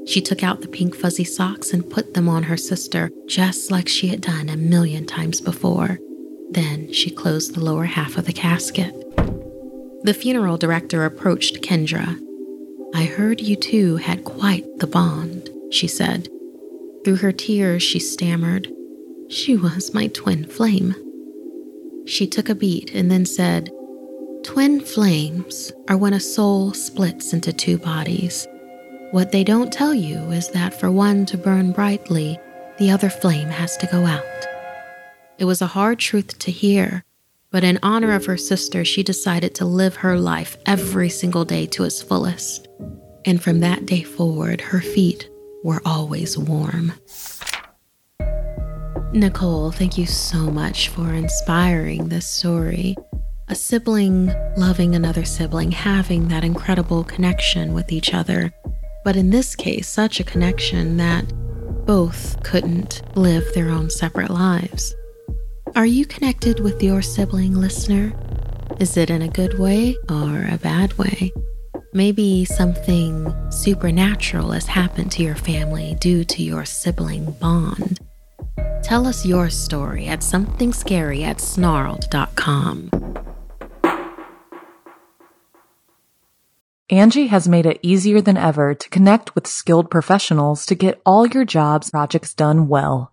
She 0.06 0.20
took 0.20 0.42
out 0.42 0.60
the 0.60 0.68
pink 0.68 0.94
fuzzy 0.94 1.24
socks 1.24 1.72
and 1.72 1.88
put 1.88 2.12
them 2.12 2.28
on 2.28 2.42
her 2.42 2.56
sister, 2.56 3.10
just 3.26 3.70
like 3.70 3.88
she 3.88 4.08
had 4.08 4.20
done 4.20 4.50
a 4.50 4.56
million 4.56 5.06
times 5.06 5.40
before. 5.40 5.98
Then 6.50 6.92
she 6.92 7.10
closed 7.10 7.54
the 7.54 7.64
lower 7.64 7.84
half 7.84 8.18
of 8.18 8.26
the 8.26 8.32
casket. 8.32 8.92
The 10.02 10.14
funeral 10.14 10.58
director 10.58 11.04
approached 11.04 11.62
Kendra. 11.62 12.18
I 12.94 13.04
heard 13.04 13.40
you 13.40 13.56
two 13.56 13.96
had 13.96 14.24
quite 14.24 14.78
the 14.78 14.86
bond, 14.86 15.48
she 15.70 15.86
said. 15.86 16.28
Through 17.04 17.16
her 17.16 17.32
tears, 17.32 17.82
she 17.82 17.98
stammered, 17.98 18.68
She 19.28 19.56
was 19.56 19.94
my 19.94 20.08
twin 20.08 20.44
flame. 20.44 20.94
She 22.06 22.26
took 22.26 22.48
a 22.48 22.54
beat 22.54 22.92
and 22.94 23.10
then 23.10 23.24
said, 23.24 23.70
Twin 24.42 24.80
flames 24.80 25.70
are 25.88 25.96
when 25.96 26.14
a 26.14 26.20
soul 26.20 26.72
splits 26.72 27.32
into 27.32 27.52
two 27.52 27.78
bodies. 27.78 28.48
What 29.12 29.32
they 29.32 29.44
don't 29.44 29.72
tell 29.72 29.94
you 29.94 30.18
is 30.30 30.48
that 30.48 30.74
for 30.74 30.90
one 30.90 31.26
to 31.26 31.38
burn 31.38 31.72
brightly, 31.72 32.38
the 32.78 32.90
other 32.90 33.10
flame 33.10 33.48
has 33.48 33.76
to 33.78 33.86
go 33.86 34.06
out. 34.06 34.24
It 35.38 35.44
was 35.44 35.62
a 35.62 35.66
hard 35.66 35.98
truth 35.98 36.38
to 36.40 36.50
hear, 36.50 37.04
but 37.50 37.64
in 37.64 37.78
honor 37.82 38.12
of 38.12 38.26
her 38.26 38.36
sister, 38.36 38.84
she 38.84 39.02
decided 39.02 39.54
to 39.56 39.64
live 39.64 39.96
her 39.96 40.18
life 40.18 40.56
every 40.66 41.08
single 41.08 41.44
day 41.44 41.66
to 41.66 41.84
its 41.84 42.00
fullest. 42.02 42.68
And 43.24 43.42
from 43.42 43.60
that 43.60 43.86
day 43.86 44.02
forward, 44.02 44.60
her 44.60 44.80
feet 44.80 45.28
were 45.62 45.82
always 45.84 46.38
warm. 46.38 46.92
Nicole, 49.12 49.72
thank 49.72 49.98
you 49.98 50.06
so 50.06 50.38
much 50.38 50.88
for 50.88 51.12
inspiring 51.12 52.08
this 52.08 52.26
story. 52.26 52.96
A 53.48 53.54
sibling 53.56 54.32
loving 54.56 54.94
another 54.94 55.24
sibling, 55.24 55.72
having 55.72 56.28
that 56.28 56.44
incredible 56.44 57.02
connection 57.02 57.74
with 57.74 57.90
each 57.90 58.14
other. 58.14 58.52
But 59.04 59.16
in 59.16 59.30
this 59.30 59.56
case, 59.56 59.88
such 59.88 60.20
a 60.20 60.24
connection 60.24 60.98
that 60.98 61.24
both 61.84 62.40
couldn't 62.44 63.02
live 63.16 63.44
their 63.52 63.70
own 63.70 63.90
separate 63.90 64.30
lives. 64.30 64.94
Are 65.76 65.86
you 65.86 66.04
connected 66.04 66.58
with 66.58 66.82
your 66.82 67.00
sibling 67.00 67.54
listener? 67.54 68.12
Is 68.80 68.96
it 68.96 69.08
in 69.08 69.22
a 69.22 69.28
good 69.28 69.58
way 69.58 69.96
or 70.08 70.46
a 70.50 70.58
bad 70.60 70.92
way? 70.98 71.32
Maybe 71.92 72.44
something 72.44 73.32
supernatural 73.50 74.50
has 74.50 74.66
happened 74.66 75.12
to 75.12 75.22
your 75.22 75.36
family 75.36 75.96
due 76.00 76.24
to 76.24 76.42
your 76.42 76.64
sibling 76.64 77.30
bond. 77.32 78.00
Tell 78.82 79.06
us 79.06 79.24
your 79.24 79.48
story 79.48 80.06
at 80.06 80.20
somethingscary 80.20 81.22
at 81.22 81.38
snarled.com. 81.38 82.90
Angie 86.90 87.28
has 87.28 87.48
made 87.48 87.66
it 87.66 87.78
easier 87.82 88.20
than 88.20 88.36
ever 88.36 88.74
to 88.74 88.88
connect 88.90 89.36
with 89.36 89.46
skilled 89.46 89.88
professionals 89.88 90.66
to 90.66 90.74
get 90.74 91.00
all 91.06 91.26
your 91.28 91.44
jobs 91.44 91.90
projects 91.90 92.34
done 92.34 92.66
well. 92.66 93.12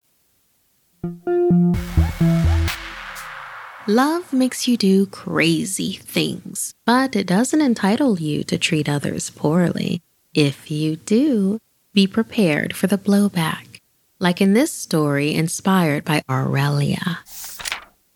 Love 3.87 4.31
makes 4.31 4.67
you 4.67 4.77
do 4.77 5.07
crazy 5.07 5.93
things, 5.93 6.75
but 6.85 7.15
it 7.15 7.25
doesn't 7.25 7.61
entitle 7.61 8.19
you 8.19 8.43
to 8.43 8.57
treat 8.57 8.87
others 8.87 9.31
poorly. 9.31 10.01
If 10.33 10.69
you 10.69 10.97
do, 10.97 11.59
be 11.93 12.07
prepared 12.07 12.75
for 12.75 12.87
the 12.87 12.97
blowback. 12.97 13.79
Like 14.19 14.39
in 14.39 14.53
this 14.53 14.71
story 14.71 15.33
inspired 15.33 16.05
by 16.05 16.21
Aurelia. 16.29 17.19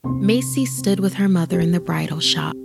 Macy 0.04 0.66
stood 0.66 1.00
with 1.00 1.16
her 1.16 1.28
mother 1.28 1.60
in 1.60 1.72
the 1.72 1.80
bridal 1.80 2.20
shop. 2.20 2.56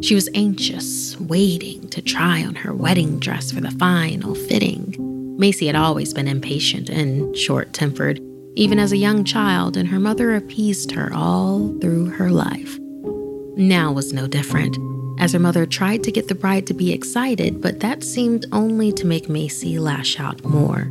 She 0.00 0.14
was 0.14 0.30
anxious, 0.32 1.18
waiting 1.18 1.88
to 1.90 2.00
try 2.00 2.44
on 2.44 2.54
her 2.54 2.72
wedding 2.72 3.18
dress 3.18 3.50
for 3.50 3.60
the 3.60 3.72
final 3.72 4.34
fitting. 4.34 4.94
Macy 5.38 5.66
had 5.66 5.76
always 5.76 6.14
been 6.14 6.28
impatient 6.28 6.88
and 6.88 7.36
short 7.36 7.72
tempered, 7.72 8.20
even 8.56 8.78
as 8.78 8.92
a 8.92 8.96
young 8.96 9.24
child, 9.24 9.76
and 9.76 9.88
her 9.88 9.98
mother 9.98 10.34
appeased 10.34 10.92
her 10.92 11.12
all 11.12 11.76
through 11.80 12.06
her 12.10 12.30
life. 12.30 12.78
Now 13.56 13.92
was 13.92 14.12
no 14.12 14.26
different, 14.26 14.76
as 15.20 15.32
her 15.32 15.38
mother 15.38 15.66
tried 15.66 16.02
to 16.04 16.12
get 16.12 16.28
the 16.28 16.34
bride 16.34 16.66
to 16.68 16.74
be 16.74 16.92
excited, 16.92 17.60
but 17.60 17.80
that 17.80 18.02
seemed 18.02 18.46
only 18.52 18.92
to 18.92 19.06
make 19.06 19.28
Macy 19.28 19.78
lash 19.78 20.18
out 20.18 20.44
more. 20.44 20.90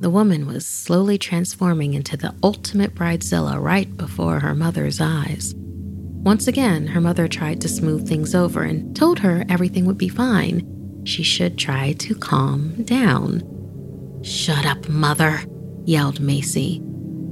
The 0.00 0.10
woman 0.10 0.46
was 0.46 0.66
slowly 0.66 1.18
transforming 1.18 1.92
into 1.92 2.16
the 2.16 2.34
ultimate 2.42 2.94
bridezilla 2.94 3.60
right 3.60 3.94
before 3.96 4.40
her 4.40 4.54
mother's 4.54 5.00
eyes. 5.00 5.54
Once 5.56 6.48
again, 6.48 6.86
her 6.86 7.00
mother 7.00 7.28
tried 7.28 7.60
to 7.60 7.68
smooth 7.68 8.08
things 8.08 8.34
over 8.34 8.62
and 8.62 8.94
told 8.96 9.18
her 9.18 9.44
everything 9.48 9.84
would 9.86 9.98
be 9.98 10.08
fine. 10.08 11.02
She 11.04 11.22
should 11.22 11.58
try 11.58 11.92
to 11.92 12.14
calm 12.14 12.82
down. 12.84 13.42
Shut 14.22 14.66
up, 14.66 14.86
mother, 14.88 15.40
yelled 15.84 16.20
Macy. 16.20 16.82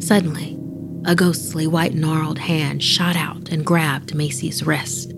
Suddenly, 0.00 0.58
a 1.04 1.14
ghostly 1.14 1.66
white 1.66 1.94
gnarled 1.94 2.38
hand 2.38 2.82
shot 2.82 3.16
out 3.16 3.50
and 3.50 3.64
grabbed 3.64 4.14
Macy's 4.14 4.64
wrist. 4.64 5.12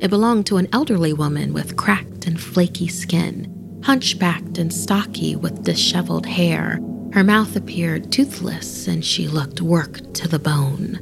It 0.00 0.08
belonged 0.08 0.46
to 0.46 0.56
an 0.56 0.68
elderly 0.72 1.12
woman 1.12 1.52
with 1.52 1.76
cracked 1.76 2.26
and 2.26 2.40
flaky 2.40 2.88
skin, 2.88 3.80
hunchbacked 3.84 4.58
and 4.58 4.72
stocky 4.72 5.36
with 5.36 5.62
disheveled 5.62 6.26
hair, 6.26 6.80
Her 7.12 7.24
mouth 7.24 7.56
appeared 7.56 8.12
toothless 8.12 8.88
and 8.88 9.02
she 9.02 9.26
looked 9.26 9.62
worked 9.62 10.12
to 10.16 10.28
the 10.28 10.38
bone. 10.38 11.00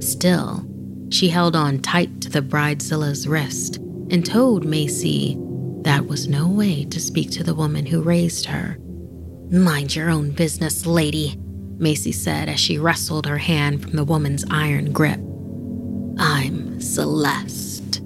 Still, 0.00 0.66
she 1.10 1.28
held 1.28 1.54
on 1.54 1.78
tight 1.78 2.20
to 2.22 2.30
the 2.30 2.42
bridezilla's 2.42 3.28
wrist 3.28 3.76
and 4.10 4.26
told 4.26 4.64
Macy 4.64 5.38
that 5.82 6.06
was 6.06 6.26
no 6.26 6.48
way 6.48 6.84
to 6.86 6.98
speak 7.00 7.30
to 7.32 7.44
the 7.44 7.54
woman 7.54 7.86
who 7.86 8.02
raised 8.02 8.46
her. 8.46 8.76
Mind 9.52 9.94
your 9.94 10.08
own 10.08 10.30
business, 10.30 10.86
lady, 10.86 11.38
Macy 11.76 12.10
said 12.10 12.48
as 12.48 12.58
she 12.58 12.78
wrestled 12.78 13.26
her 13.26 13.36
hand 13.36 13.82
from 13.82 13.92
the 13.92 14.02
woman's 14.04 14.46
iron 14.50 14.92
grip. 14.92 15.20
I'm 16.18 16.80
Celeste. 16.80 18.00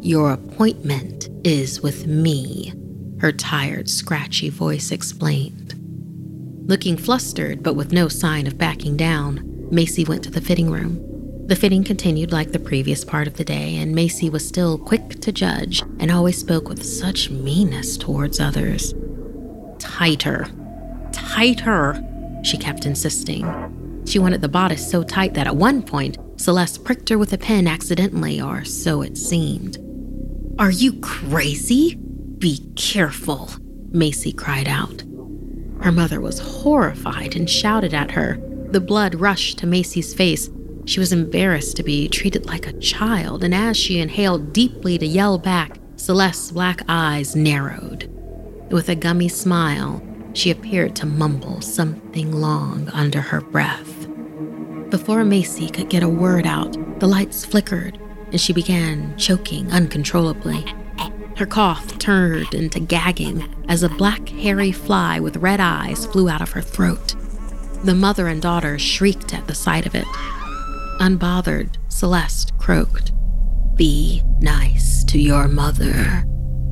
Your 0.00 0.32
appointment 0.32 1.28
is 1.44 1.82
with 1.82 2.06
me, 2.06 2.72
her 3.20 3.30
tired, 3.30 3.90
scratchy 3.90 4.48
voice 4.48 4.90
explained. 4.90 5.74
Looking 6.66 6.96
flustered, 6.96 7.62
but 7.62 7.74
with 7.74 7.92
no 7.92 8.08
sign 8.08 8.46
of 8.46 8.56
backing 8.56 8.96
down, 8.96 9.68
Macy 9.70 10.06
went 10.06 10.24
to 10.24 10.30
the 10.30 10.40
fitting 10.40 10.70
room. 10.70 10.98
The 11.46 11.56
fitting 11.56 11.84
continued 11.84 12.32
like 12.32 12.52
the 12.52 12.58
previous 12.58 13.04
part 13.04 13.26
of 13.26 13.34
the 13.34 13.44
day, 13.44 13.76
and 13.76 13.94
Macy 13.94 14.30
was 14.30 14.48
still 14.48 14.78
quick 14.78 15.20
to 15.20 15.30
judge 15.30 15.82
and 16.00 16.10
always 16.10 16.38
spoke 16.38 16.70
with 16.70 16.82
such 16.82 17.28
meanness 17.28 17.98
towards 17.98 18.40
others. 18.40 18.94
Tighter, 19.78 20.48
tighter, 21.16 22.02
she 22.44 22.58
kept 22.58 22.86
insisting. 22.86 24.02
She 24.06 24.18
wanted 24.18 24.40
the 24.42 24.48
bodice 24.48 24.88
so 24.88 25.02
tight 25.02 25.34
that 25.34 25.46
at 25.46 25.56
one 25.56 25.82
point, 25.82 26.18
Celeste 26.36 26.84
pricked 26.84 27.08
her 27.08 27.18
with 27.18 27.32
a 27.32 27.38
pin 27.38 27.66
accidentally, 27.66 28.40
or 28.40 28.64
so 28.64 29.02
it 29.02 29.16
seemed. 29.16 29.78
Are 30.58 30.70
you 30.70 30.92
crazy? 31.00 31.96
Be 32.38 32.58
careful, 32.76 33.50
Macy 33.90 34.32
cried 34.32 34.68
out. 34.68 35.02
Her 35.80 35.92
mother 35.92 36.20
was 36.20 36.38
horrified 36.38 37.34
and 37.34 37.48
shouted 37.48 37.94
at 37.94 38.10
her. 38.12 38.38
The 38.70 38.80
blood 38.80 39.14
rushed 39.14 39.58
to 39.58 39.66
Macy's 39.66 40.14
face. 40.14 40.50
She 40.84 41.00
was 41.00 41.12
embarrassed 41.12 41.76
to 41.76 41.82
be 41.82 42.08
treated 42.08 42.46
like 42.46 42.66
a 42.66 42.78
child, 42.78 43.42
and 43.42 43.54
as 43.54 43.76
she 43.76 43.98
inhaled 43.98 44.52
deeply 44.52 44.98
to 44.98 45.06
yell 45.06 45.38
back, 45.38 45.78
Celeste's 45.96 46.52
black 46.52 46.82
eyes 46.88 47.34
narrowed. 47.34 48.10
With 48.70 48.88
a 48.88 48.94
gummy 48.94 49.28
smile, 49.28 50.02
she 50.36 50.50
appeared 50.50 50.94
to 50.94 51.06
mumble 51.06 51.60
something 51.62 52.30
long 52.30 52.88
under 52.90 53.20
her 53.20 53.40
breath. 53.40 54.06
Before 54.90 55.24
Macy 55.24 55.68
could 55.68 55.88
get 55.88 56.02
a 56.02 56.08
word 56.08 56.46
out, 56.46 56.76
the 57.00 57.08
lights 57.08 57.44
flickered 57.44 57.98
and 58.30 58.40
she 58.40 58.52
began 58.52 59.16
choking 59.16 59.70
uncontrollably. 59.72 60.64
Her 61.36 61.46
cough 61.46 61.98
turned 61.98 62.54
into 62.54 62.80
gagging 62.80 63.44
as 63.68 63.82
a 63.82 63.88
black, 63.88 64.28
hairy 64.28 64.72
fly 64.72 65.20
with 65.20 65.36
red 65.38 65.60
eyes 65.60 66.06
flew 66.06 66.28
out 66.28 66.42
of 66.42 66.52
her 66.52 66.62
throat. 66.62 67.14
The 67.84 67.94
mother 67.94 68.28
and 68.28 68.40
daughter 68.40 68.78
shrieked 68.78 69.32
at 69.34 69.46
the 69.46 69.54
sight 69.54 69.86
of 69.86 69.94
it. 69.94 70.06
Unbothered, 71.00 71.76
Celeste 71.88 72.56
croaked, 72.58 73.12
Be 73.74 74.22
nice 74.40 75.04
to 75.04 75.18
your 75.18 75.48
mother. 75.48 76.24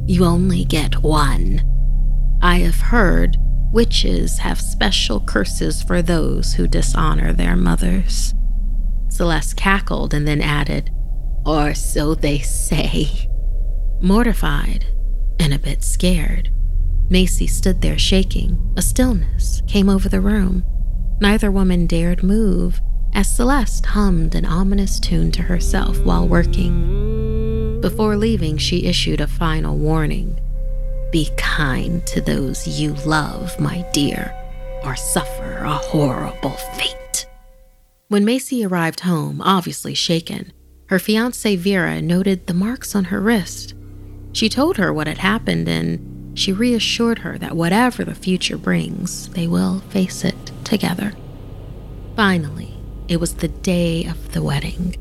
You 0.07 0.25
only 0.25 0.65
get 0.65 1.03
one. 1.03 1.63
I 2.43 2.57
have 2.59 2.81
heard 2.81 3.37
witches 3.75 4.39
have 4.39 4.61
special 4.61 5.21
curses 5.21 5.83
for 5.83 6.01
those 6.01 6.55
who 6.55 6.69
dishonor 6.69 7.33
their 7.33 7.57
mothers. 7.57 8.33
Celeste 9.09 9.57
cackled 9.57 10.15
and 10.15 10.29
then 10.29 10.41
added, 10.41 10.91
Or 11.45 11.75
so 11.75 12.15
they 12.15 12.39
say. 12.39 13.29
Mortified 14.01 14.87
and 15.41 15.53
a 15.53 15.59
bit 15.59 15.83
scared, 15.83 16.53
Macy 17.11 17.49
stood 17.49 17.83
there 17.83 17.99
shaking. 17.99 18.73
A 18.77 18.83
stillness 18.83 19.61
came 19.67 19.89
over 19.89 20.09
the 20.09 20.21
room. 20.21 20.65
Neither 21.21 21.51
woman 21.51 21.87
dared 21.87 22.23
move 22.23 22.81
as 23.13 23.35
Celeste 23.35 23.87
hummed 23.87 24.37
an 24.37 24.45
ominous 24.45 25.01
tune 25.01 25.33
to 25.33 25.43
herself 25.43 25.99
while 26.05 26.29
working. 26.29 27.81
Before 27.81 28.17
leaving, 28.17 28.57
she 28.57 28.87
issued 28.87 29.21
a 29.21 29.27
final 29.27 29.77
warning 29.77 30.41
be 31.15 31.31
kind 31.37 32.05
to 32.09 32.21
those 32.21 32.67
you 32.67 32.93
love, 33.07 33.61
my 33.61 33.87
dear, 33.93 34.35
or 34.83 34.97
suffer 34.97 35.59
a 35.59 35.73
horrible 35.73 36.51
fate. 36.51 37.29
When 38.09 38.25
Macy 38.25 38.67
arrived 38.67 38.99
home, 38.99 39.41
obviously 39.41 39.95
shaken, 39.95 40.53
her 40.89 40.99
fiance 40.99 41.55
Vera 41.55 42.03
noted 42.03 42.49
the 42.49 42.53
marks 42.53 42.97
on 42.97 43.05
her 43.05 43.21
wrist. 43.21 43.75
She 44.33 44.49
told 44.49 44.77
her 44.77 44.93
what 44.93 45.07
had 45.07 45.19
happened 45.19 45.69
and 45.69 46.37
she 46.37 46.53
reassured 46.53 47.21
her 47.21 47.39
that 47.39 47.55
whatever 47.55 48.05
the 48.05 48.17
future 48.17 48.59
brings, 48.59 49.29
they 49.29 49.47
will 49.47 49.79
face 49.91 50.25
it 50.25 50.51
together. 50.65 51.13
Finally, 52.17 52.77
it 53.07 53.21
was 53.21 53.35
the 53.35 53.47
day 53.47 54.05
of 54.05 54.33
the 54.33 54.43
wedding. 54.43 54.97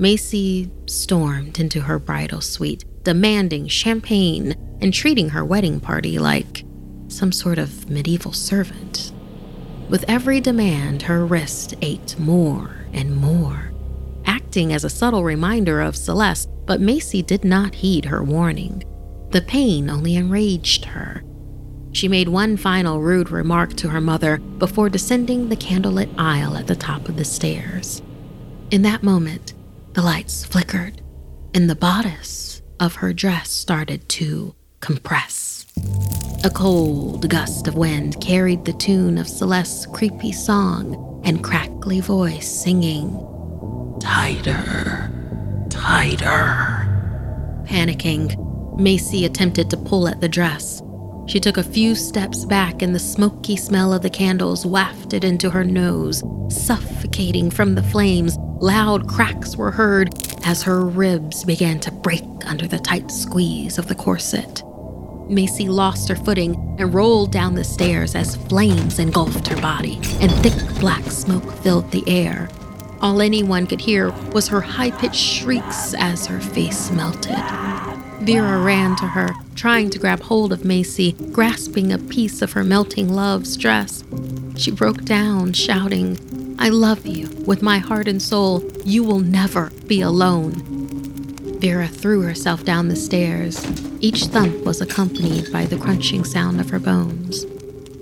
Macy 0.00 0.72
stormed 0.86 1.60
into 1.60 1.82
her 1.82 2.00
bridal 2.00 2.40
suite, 2.40 2.84
demanding 3.04 3.68
champagne 3.68 4.56
and 4.80 4.92
treating 4.92 5.30
her 5.30 5.44
wedding 5.44 5.80
party 5.80 6.18
like 6.18 6.64
some 7.08 7.32
sort 7.32 7.58
of 7.58 7.88
medieval 7.88 8.32
servant. 8.32 9.12
With 9.88 10.04
every 10.08 10.40
demand, 10.40 11.02
her 11.02 11.24
wrist 11.24 11.74
ached 11.82 12.18
more 12.18 12.86
and 12.92 13.16
more, 13.16 13.70
acting 14.24 14.72
as 14.72 14.84
a 14.84 14.90
subtle 14.90 15.22
reminder 15.22 15.80
of 15.80 15.96
Celeste, 15.96 16.50
but 16.66 16.80
Macy 16.80 17.22
did 17.22 17.44
not 17.44 17.76
heed 17.76 18.06
her 18.06 18.22
warning. 18.22 18.82
The 19.30 19.42
pain 19.42 19.88
only 19.88 20.16
enraged 20.16 20.84
her. 20.86 21.22
She 21.92 22.08
made 22.08 22.28
one 22.28 22.56
final 22.56 23.00
rude 23.00 23.30
remark 23.30 23.74
to 23.76 23.88
her 23.88 24.00
mother 24.00 24.38
before 24.38 24.88
descending 24.90 25.48
the 25.48 25.56
candlelit 25.56 26.12
aisle 26.18 26.56
at 26.56 26.66
the 26.66 26.76
top 26.76 27.08
of 27.08 27.16
the 27.16 27.24
stairs. 27.24 28.02
In 28.70 28.82
that 28.82 29.02
moment, 29.02 29.54
the 29.94 30.02
lights 30.02 30.44
flickered, 30.44 31.00
and 31.54 31.70
the 31.70 31.74
bodice 31.76 32.60
of 32.78 32.96
her 32.96 33.12
dress 33.12 33.50
started 33.50 34.08
to 34.10 34.54
compress. 34.86 35.66
A 36.44 36.50
cold 36.50 37.28
gust 37.28 37.66
of 37.66 37.74
wind 37.74 38.20
carried 38.20 38.64
the 38.64 38.72
tune 38.72 39.18
of 39.18 39.26
Celeste's 39.26 39.84
creepy 39.86 40.30
song 40.30 41.20
and 41.24 41.42
crackly 41.42 41.98
voice 41.98 42.46
singing, 42.46 43.10
Tighter, 44.00 45.10
tighter. 45.70 47.64
Panicking, 47.66 48.78
Macy 48.78 49.24
attempted 49.24 49.70
to 49.70 49.76
pull 49.76 50.06
at 50.06 50.20
the 50.20 50.28
dress. 50.28 50.80
She 51.26 51.40
took 51.40 51.56
a 51.56 51.64
few 51.64 51.96
steps 51.96 52.44
back, 52.44 52.80
and 52.80 52.94
the 52.94 53.00
smoky 53.00 53.56
smell 53.56 53.92
of 53.92 54.02
the 54.02 54.10
candles 54.10 54.64
wafted 54.64 55.24
into 55.24 55.50
her 55.50 55.64
nose, 55.64 56.22
suffocating 56.48 57.50
from 57.50 57.74
the 57.74 57.82
flames. 57.82 58.36
Loud 58.60 59.08
cracks 59.08 59.56
were 59.56 59.72
heard 59.72 60.14
as 60.44 60.62
her 60.62 60.86
ribs 60.86 61.42
began 61.42 61.80
to 61.80 61.90
break 61.90 62.22
under 62.46 62.68
the 62.68 62.78
tight 62.78 63.10
squeeze 63.10 63.78
of 63.78 63.88
the 63.88 63.96
corset. 63.96 64.62
Macy 65.28 65.68
lost 65.68 66.08
her 66.08 66.16
footing 66.16 66.54
and 66.78 66.94
rolled 66.94 67.32
down 67.32 67.54
the 67.54 67.64
stairs 67.64 68.14
as 68.14 68.36
flames 68.36 68.98
engulfed 68.98 69.48
her 69.48 69.60
body 69.60 69.96
and 70.20 70.30
thick 70.42 70.54
black 70.78 71.04
smoke 71.04 71.50
filled 71.62 71.90
the 71.90 72.04
air. 72.06 72.48
All 73.00 73.20
anyone 73.20 73.66
could 73.66 73.80
hear 73.80 74.10
was 74.32 74.48
her 74.48 74.60
high 74.60 74.90
pitched 74.90 75.16
shrieks 75.16 75.94
as 75.94 76.26
her 76.26 76.40
face 76.40 76.90
melted. 76.90 77.36
Vera 78.20 78.60
ran 78.62 78.96
to 78.96 79.06
her, 79.06 79.30
trying 79.54 79.90
to 79.90 79.98
grab 79.98 80.20
hold 80.20 80.52
of 80.52 80.64
Macy, 80.64 81.12
grasping 81.32 81.92
a 81.92 81.98
piece 81.98 82.40
of 82.42 82.52
her 82.52 82.64
melting 82.64 83.08
love's 83.08 83.56
dress. 83.56 84.02
She 84.56 84.70
broke 84.70 85.04
down, 85.04 85.52
shouting, 85.52 86.56
I 86.58 86.70
love 86.70 87.06
you 87.06 87.28
with 87.46 87.62
my 87.62 87.78
heart 87.78 88.08
and 88.08 88.20
soul. 88.20 88.64
You 88.84 89.04
will 89.04 89.20
never 89.20 89.70
be 89.86 90.00
alone. 90.00 90.54
Vera 91.60 91.86
threw 91.86 92.22
herself 92.22 92.64
down 92.64 92.88
the 92.88 92.96
stairs. 92.96 93.64
Each 94.06 94.26
thump 94.26 94.64
was 94.64 94.80
accompanied 94.80 95.52
by 95.52 95.66
the 95.66 95.76
crunching 95.76 96.22
sound 96.22 96.60
of 96.60 96.70
her 96.70 96.78
bones. 96.78 97.44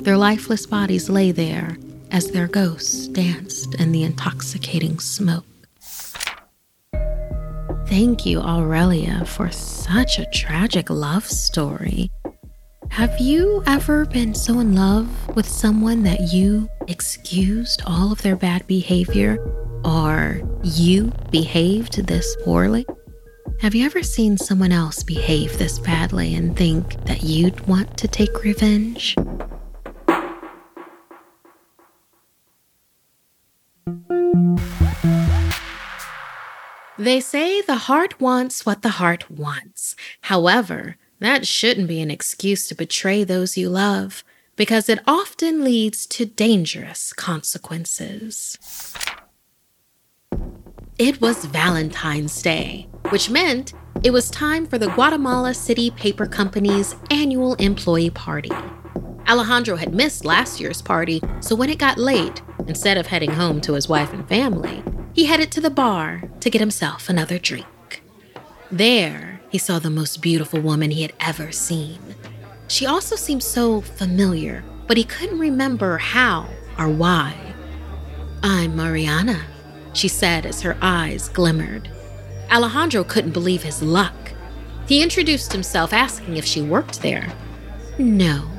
Their 0.02 0.18
lifeless 0.18 0.66
bodies 0.66 1.08
lay 1.08 1.32
there 1.32 1.78
as 2.10 2.30
their 2.30 2.46
ghosts 2.46 3.08
danced 3.08 3.74
in 3.76 3.90
the 3.90 4.02
intoxicating 4.02 4.98
smoke. 4.98 5.46
Thank 7.86 8.26
you, 8.26 8.42
Aurelia, 8.42 9.24
for 9.24 9.50
such 9.50 10.18
a 10.18 10.26
tragic 10.26 10.90
love 10.90 11.26
story. 11.26 12.10
Have 12.90 13.18
you 13.18 13.62
ever 13.66 14.04
been 14.04 14.34
so 14.34 14.58
in 14.58 14.74
love 14.74 15.08
with 15.34 15.48
someone 15.48 16.02
that 16.02 16.34
you 16.34 16.68
excused 16.86 17.80
all 17.86 18.12
of 18.12 18.20
their 18.20 18.36
bad 18.36 18.66
behavior 18.66 19.38
or 19.86 20.42
you 20.62 21.14
behaved 21.30 22.06
this 22.06 22.36
poorly? 22.44 22.84
Have 23.60 23.74
you 23.74 23.86
ever 23.86 24.02
seen 24.02 24.36
someone 24.36 24.72
else 24.72 25.02
behave 25.02 25.58
this 25.58 25.78
badly 25.78 26.34
and 26.34 26.56
think 26.56 27.04
that 27.06 27.22
you'd 27.22 27.66
want 27.66 27.96
to 27.98 28.06
take 28.08 28.42
revenge? 28.44 29.16
They 36.98 37.20
say 37.20 37.60
the 37.62 37.76
heart 37.76 38.20
wants 38.20 38.64
what 38.64 38.82
the 38.82 38.90
heart 39.00 39.30
wants. 39.30 39.96
However, 40.22 40.96
that 41.20 41.46
shouldn't 41.46 41.88
be 41.88 42.00
an 42.00 42.10
excuse 42.10 42.68
to 42.68 42.74
betray 42.74 43.24
those 43.24 43.56
you 43.56 43.68
love. 43.68 44.22
because 44.56 44.88
it 44.88 45.00
often 45.06 45.64
leads 45.64 46.06
to 46.06 46.24
dangerous 46.24 47.12
consequences. 47.12 48.58
It 50.98 51.20
was 51.20 51.46
Valentine's 51.46 52.40
Day, 52.40 52.86
which 53.08 53.28
meant 53.28 53.72
it 54.04 54.12
was 54.12 54.30
time 54.30 54.64
for 54.64 54.78
the 54.78 54.90
Guatemala 54.90 55.52
City 55.52 55.90
Paper 55.90 56.24
Company's 56.24 56.94
annual 57.10 57.54
employee 57.56 58.10
party. 58.10 58.52
Alejandro 59.26 59.74
had 59.74 59.92
missed 59.92 60.24
last 60.24 60.60
year's 60.60 60.80
party, 60.80 61.20
so 61.40 61.56
when 61.56 61.68
it 61.68 61.80
got 61.80 61.98
late, 61.98 62.42
instead 62.68 62.96
of 62.96 63.08
heading 63.08 63.32
home 63.32 63.60
to 63.62 63.72
his 63.72 63.88
wife 63.88 64.12
and 64.12 64.28
family, 64.28 64.84
he 65.12 65.24
headed 65.24 65.50
to 65.50 65.60
the 65.60 65.68
bar 65.68 66.22
to 66.38 66.48
get 66.48 66.60
himself 66.60 67.08
another 67.08 67.40
drink. 67.40 68.04
There, 68.70 69.40
he 69.50 69.58
saw 69.58 69.80
the 69.80 69.90
most 69.90 70.22
beautiful 70.22 70.60
woman 70.60 70.92
he 70.92 71.02
had 71.02 71.14
ever 71.18 71.50
seen. 71.50 71.98
She 72.68 72.86
also 72.86 73.16
seemed 73.16 73.42
so 73.42 73.80
familiar, 73.80 74.62
but 74.86 74.96
he 74.96 75.02
couldn't 75.02 75.40
remember 75.40 75.98
how 75.98 76.46
or 76.78 76.88
why. 76.88 77.34
I'm 78.44 78.76
Mariana, 78.76 79.44
she 79.94 80.08
said 80.08 80.44
as 80.44 80.60
her 80.60 80.76
eyes 80.82 81.28
glimmered. 81.30 81.88
Alejandro 82.50 83.02
couldn't 83.04 83.32
believe 83.32 83.62
his 83.62 83.82
luck. 83.82 84.14
He 84.86 85.02
introduced 85.02 85.52
himself, 85.52 85.92
asking 85.92 86.36
if 86.36 86.44
she 86.44 86.60
worked 86.60 87.00
there. 87.00 87.32
No, 87.96 88.50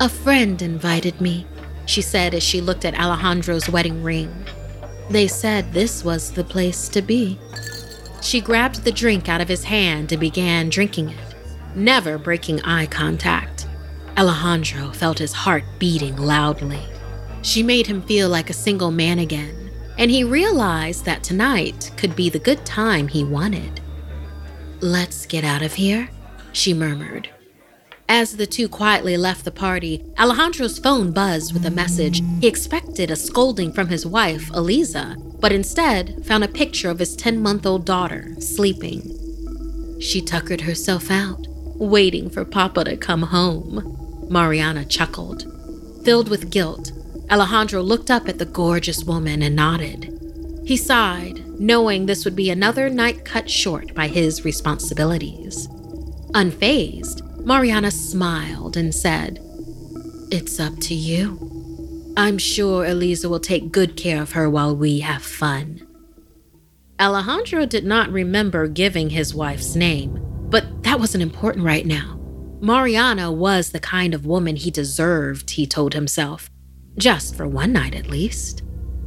a 0.00 0.08
friend 0.08 0.62
invited 0.62 1.20
me, 1.20 1.46
she 1.84 2.00
said 2.00 2.32
as 2.32 2.42
she 2.42 2.60
looked 2.60 2.84
at 2.84 2.98
Alejandro's 2.98 3.68
wedding 3.68 4.02
ring. 4.02 4.32
They 5.10 5.26
said 5.26 5.72
this 5.72 6.04
was 6.04 6.30
the 6.30 6.44
place 6.44 6.88
to 6.90 7.02
be. 7.02 7.38
She 8.22 8.40
grabbed 8.40 8.84
the 8.84 8.92
drink 8.92 9.28
out 9.28 9.40
of 9.40 9.48
his 9.48 9.64
hand 9.64 10.12
and 10.12 10.20
began 10.20 10.68
drinking 10.68 11.10
it, 11.10 11.34
never 11.74 12.18
breaking 12.18 12.60
eye 12.62 12.86
contact. 12.86 13.66
Alejandro 14.16 14.92
felt 14.92 15.18
his 15.18 15.32
heart 15.32 15.64
beating 15.78 16.16
loudly. 16.16 16.82
She 17.42 17.62
made 17.62 17.86
him 17.86 18.02
feel 18.02 18.28
like 18.28 18.50
a 18.50 18.54
single 18.54 18.90
man 18.90 19.18
again, 19.18 19.54
and 19.98 20.10
he 20.10 20.24
realized 20.24 21.04
that 21.04 21.24
tonight 21.24 21.90
could 21.96 22.14
be 22.16 22.30
the 22.30 22.38
good 22.38 22.64
time 22.64 23.08
he 23.08 23.24
wanted. 23.24 23.80
Let's 24.80 25.26
get 25.26 25.44
out 25.44 25.62
of 25.62 25.74
here, 25.74 26.08
she 26.52 26.72
murmured. 26.72 27.28
As 28.08 28.36
the 28.36 28.46
two 28.46 28.68
quietly 28.68 29.18
left 29.18 29.44
the 29.44 29.50
party, 29.50 30.02
Alejandro's 30.18 30.78
phone 30.78 31.12
buzzed 31.12 31.52
with 31.52 31.66
a 31.66 31.70
message. 31.70 32.22
He 32.40 32.46
expected 32.46 33.10
a 33.10 33.16
scolding 33.16 33.70
from 33.70 33.88
his 33.88 34.06
wife, 34.06 34.48
Eliza, 34.54 35.16
but 35.40 35.52
instead 35.52 36.24
found 36.24 36.42
a 36.42 36.48
picture 36.48 36.88
of 36.88 37.00
his 37.00 37.14
10 37.16 37.42
month 37.42 37.66
old 37.66 37.84
daughter 37.84 38.34
sleeping. 38.40 40.00
She 40.00 40.22
tuckered 40.22 40.62
herself 40.62 41.10
out, 41.10 41.46
waiting 41.74 42.30
for 42.30 42.44
Papa 42.46 42.84
to 42.84 42.96
come 42.96 43.22
home. 43.22 44.26
Mariana 44.30 44.84
chuckled. 44.84 45.44
Filled 46.04 46.28
with 46.30 46.50
guilt, 46.50 46.92
Alejandro 47.30 47.82
looked 47.82 48.10
up 48.10 48.28
at 48.28 48.38
the 48.38 48.46
gorgeous 48.46 49.04
woman 49.04 49.42
and 49.42 49.54
nodded. 49.54 50.14
He 50.64 50.76
sighed, 50.76 51.44
knowing 51.60 52.06
this 52.06 52.24
would 52.24 52.36
be 52.36 52.50
another 52.50 52.88
night 52.88 53.24
cut 53.24 53.50
short 53.50 53.94
by 53.94 54.08
his 54.08 54.44
responsibilities. 54.44 55.68
Unfazed, 56.34 57.22
Mariana 57.44 57.90
smiled 57.90 58.76
and 58.76 58.94
said, 58.94 59.40
It's 60.30 60.58
up 60.58 60.78
to 60.80 60.94
you. 60.94 62.14
I'm 62.16 62.38
sure 62.38 62.84
Eliza 62.84 63.28
will 63.28 63.40
take 63.40 63.72
good 63.72 63.96
care 63.96 64.22
of 64.22 64.32
her 64.32 64.48
while 64.48 64.74
we 64.74 65.00
have 65.00 65.22
fun. 65.22 65.86
Alejandro 66.98 67.64
did 67.64 67.84
not 67.84 68.10
remember 68.10 68.66
giving 68.66 69.10
his 69.10 69.34
wife's 69.34 69.76
name, 69.76 70.18
but 70.50 70.82
that 70.82 70.98
wasn't 70.98 71.22
important 71.22 71.64
right 71.64 71.86
now. 71.86 72.18
Mariana 72.60 73.30
was 73.30 73.70
the 73.70 73.78
kind 73.78 74.14
of 74.14 74.26
woman 74.26 74.56
he 74.56 74.70
deserved, 74.70 75.50
he 75.50 75.64
told 75.66 75.94
himself, 75.94 76.50
just 76.98 77.34
for 77.34 77.46
one 77.46 77.72
night 77.72 77.94
at 77.94 78.10
least. 78.10 78.62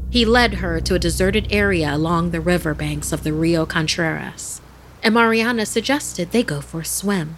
He 0.10 0.26
led 0.26 0.56
her 0.56 0.82
to 0.82 0.96
a 0.96 1.00
deserted 1.00 1.48
area 1.52 1.94
along 1.94 2.32
the 2.32 2.42
riverbanks 2.42 3.12
of 3.12 3.24
the 3.24 3.34
Rio 3.34 3.66
Contreras, 3.66 4.62
and 5.04 5.14
Mariana 5.14 5.66
suggested 5.66 6.32
they 6.32 6.44
go 6.44 6.62
for 6.62 6.82
a 6.82 6.86
swim. 6.86 7.38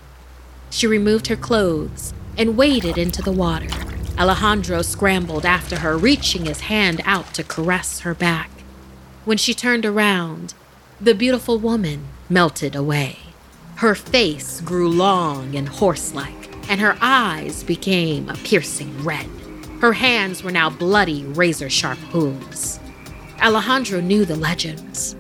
She 0.70 0.88
removed 0.88 1.28
her 1.28 1.36
clothes 1.36 2.14
and 2.38 2.58
waded 2.58 2.98
into 2.98 3.22
the 3.22 3.32
water. 3.32 3.70
Alejandro 4.18 4.82
scrambled 4.82 5.46
after 5.46 5.80
her, 5.80 5.98
reaching 5.98 6.46
his 6.46 6.62
hand 6.62 7.02
out 7.06 7.34
to 7.34 7.44
caress 7.44 8.00
her 8.00 8.14
back. 8.14 8.50
When 9.26 9.38
she 9.38 9.54
turned 9.54 9.86
around, 9.86 10.54
the 11.00 11.16
beautiful 11.16 11.58
woman 11.58 12.08
melted 12.30 12.76
away. 12.76 13.20
Her 13.78 13.96
face 13.96 14.62
grew 14.62 14.90
long 14.90 15.56
and 15.56 15.68
horse 15.68 16.14
like, 16.14 16.50
and 16.70 16.80
her 16.80 16.98
eyes 17.02 17.64
became 17.64 18.30
a 18.30 18.36
piercing 18.36 19.04
red. 19.04 19.30
Her 19.84 19.92
hands 19.92 20.46
were 20.46 20.52
now 20.52 20.70
bloody, 20.70 21.26
razor 21.26 21.70
sharp 21.70 21.98
hooves. 21.98 22.80
Alejandro 23.42 24.00
knew 24.00 24.24
the 24.24 24.38
legends. 24.38 25.14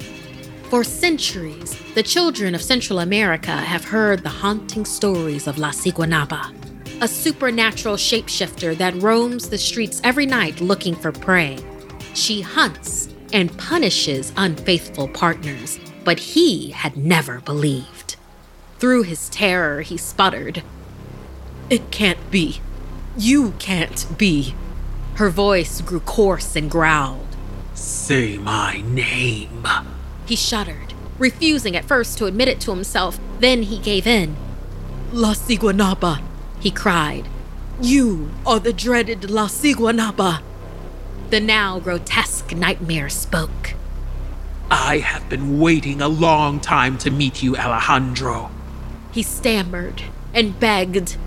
For 0.69 0.85
centuries, 0.85 1.77
the 1.95 2.01
children 2.01 2.55
of 2.55 2.61
Central 2.61 2.99
America 2.99 3.51
have 3.51 3.83
heard 3.83 4.23
the 4.23 4.29
haunting 4.29 4.85
stories 4.85 5.47
of 5.47 5.57
La 5.57 5.71
Siguanaba, 5.71 6.55
a 7.01 7.09
supernatural 7.09 7.97
shapeshifter 7.97 8.77
that 8.77 8.95
roams 9.01 9.49
the 9.49 9.57
streets 9.57 9.99
every 10.05 10.25
night 10.25 10.61
looking 10.61 10.95
for 10.95 11.11
prey. 11.11 11.57
She 12.13 12.39
hunts 12.39 13.09
and 13.33 13.57
punishes 13.57 14.31
unfaithful 14.37 15.09
partners, 15.09 15.77
but 16.05 16.19
he 16.19 16.69
had 16.71 16.95
never 16.95 17.41
believed. 17.41 18.15
Through 18.79 19.03
his 19.03 19.27
terror, 19.27 19.81
he 19.81 19.97
sputtered, 19.97 20.63
It 21.69 21.91
can't 21.91 22.31
be. 22.31 22.61
You 23.17 23.51
can't 23.59 24.17
be. 24.17 24.55
Her 25.15 25.29
voice 25.29 25.81
grew 25.81 25.99
coarse 25.99 26.55
and 26.55 26.69
growled. 26.69 27.27
Say 27.75 28.37
my 28.37 28.81
name. 28.87 29.67
He 30.25 30.35
shuddered, 30.35 30.93
refusing 31.19 31.75
at 31.75 31.85
first 31.85 32.17
to 32.17 32.25
admit 32.25 32.47
it 32.47 32.59
to 32.61 32.71
himself. 32.71 33.19
Then 33.39 33.63
he 33.63 33.77
gave 33.77 34.07
in. 34.07 34.35
La 35.11 35.33
Siguanaba, 35.33 36.21
he 36.59 36.71
cried. 36.71 37.27
You 37.79 38.31
are 38.45 38.59
the 38.59 38.73
dreaded 38.73 39.29
La 39.29 39.47
Siguanaba. 39.47 40.41
The 41.29 41.39
now 41.39 41.79
grotesque 41.79 42.55
nightmare 42.55 43.09
spoke. 43.09 43.73
I 44.71 44.99
have 44.99 45.29
been 45.29 45.59
waiting 45.59 46.01
a 46.01 46.07
long 46.07 46.59
time 46.59 46.97
to 46.99 47.11
meet 47.11 47.43
you, 47.43 47.55
Alejandro. 47.55 48.49
He 49.11 49.21
stammered 49.21 50.01
and 50.33 50.59
begged. 50.59 51.17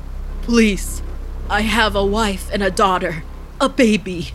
Please, 0.43 1.03
I 1.49 1.61
have 1.61 1.95
a 1.95 2.05
wife 2.05 2.51
and 2.53 2.61
a 2.61 2.73
daughter, 2.73 3.23
a 3.61 3.69
baby. 3.69 4.31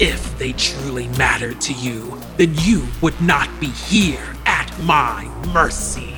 If 0.00 0.36
they 0.36 0.52
truly 0.54 1.06
mattered 1.16 1.60
to 1.60 1.72
you, 1.72 2.18
then 2.36 2.54
you 2.56 2.84
would 3.00 3.20
not 3.20 3.48
be 3.60 3.68
here 3.68 4.34
at 4.44 4.76
my 4.82 5.30
mercy. 5.54 6.16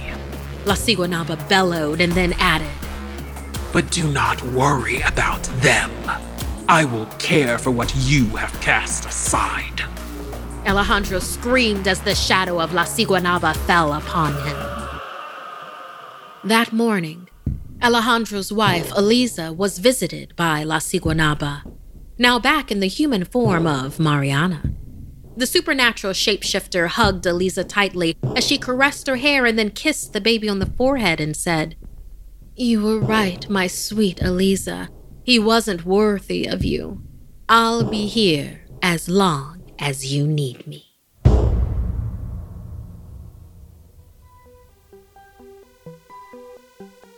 La 0.65 0.75
Siguanaba 0.75 1.37
bellowed 1.51 2.01
and 2.01 2.13
then 2.13 2.33
added, 2.39 2.71
But 3.75 3.91
do 3.91 4.11
not 4.11 4.43
worry 4.43 5.03
about 5.03 5.43
them. 5.61 5.91
I 6.67 6.87
will 6.87 7.07
care 7.19 7.59
for 7.59 7.71
what 7.71 7.95
you 7.95 8.25
have 8.37 8.59
cast 8.63 9.05
aside. 9.05 9.83
Alejandro 10.67 11.19
screamed 11.19 11.87
as 11.87 12.01
the 12.01 12.15
shadow 12.15 12.59
of 12.59 12.73
La 12.73 12.85
Siguanaba 12.85 13.55
fell 13.67 13.93
upon 13.93 14.33
him. 14.47 14.57
That 16.43 16.73
morning, 16.73 17.29
Alejandro's 17.85 18.51
wife, 18.51 18.91
Eliza, 18.97 19.53
was 19.53 19.79
visited 19.79 20.35
by 20.37 20.63
La 20.65 20.79
Siguanaba 20.79 21.63
now 22.19 22.39
back 22.39 22.71
in 22.71 22.81
the 22.81 22.87
human 22.87 23.25
form 23.25 23.67
of 23.67 24.01
Mariana. 24.01 24.63
The 25.37 25.47
supernatural 25.47 26.15
shapeshifter 26.15 26.89
hugged 26.89 27.27
Eliza 27.27 27.65
tightly 27.65 28.17
as 28.37 28.45
she 28.47 28.57
caressed 28.57 29.07
her 29.07 29.17
hair 29.17 29.45
and 29.45 29.59
then 29.59 29.71
kissed 29.71 30.15
the 30.15 30.21
baby 30.21 30.49
on 30.49 30.61
the 30.61 30.67
forehead 30.79 31.21
and 31.21 31.37
said, 31.37 31.77
You 32.57 32.83
were 32.83 33.01
right, 33.01 33.47
my 33.51 33.67
sweet 33.67 34.23
Eliza. 34.23 34.89
He 35.25 35.39
wasn't 35.39 35.85
worthy 35.85 36.47
of 36.47 36.65
you. 36.65 37.03
I'll 37.49 37.85
be 37.85 38.07
here 38.07 38.63
as 38.81 39.09
long 39.09 39.73
as 39.79 40.11
you 40.11 40.27
need 40.27 40.67
me. 40.67 40.94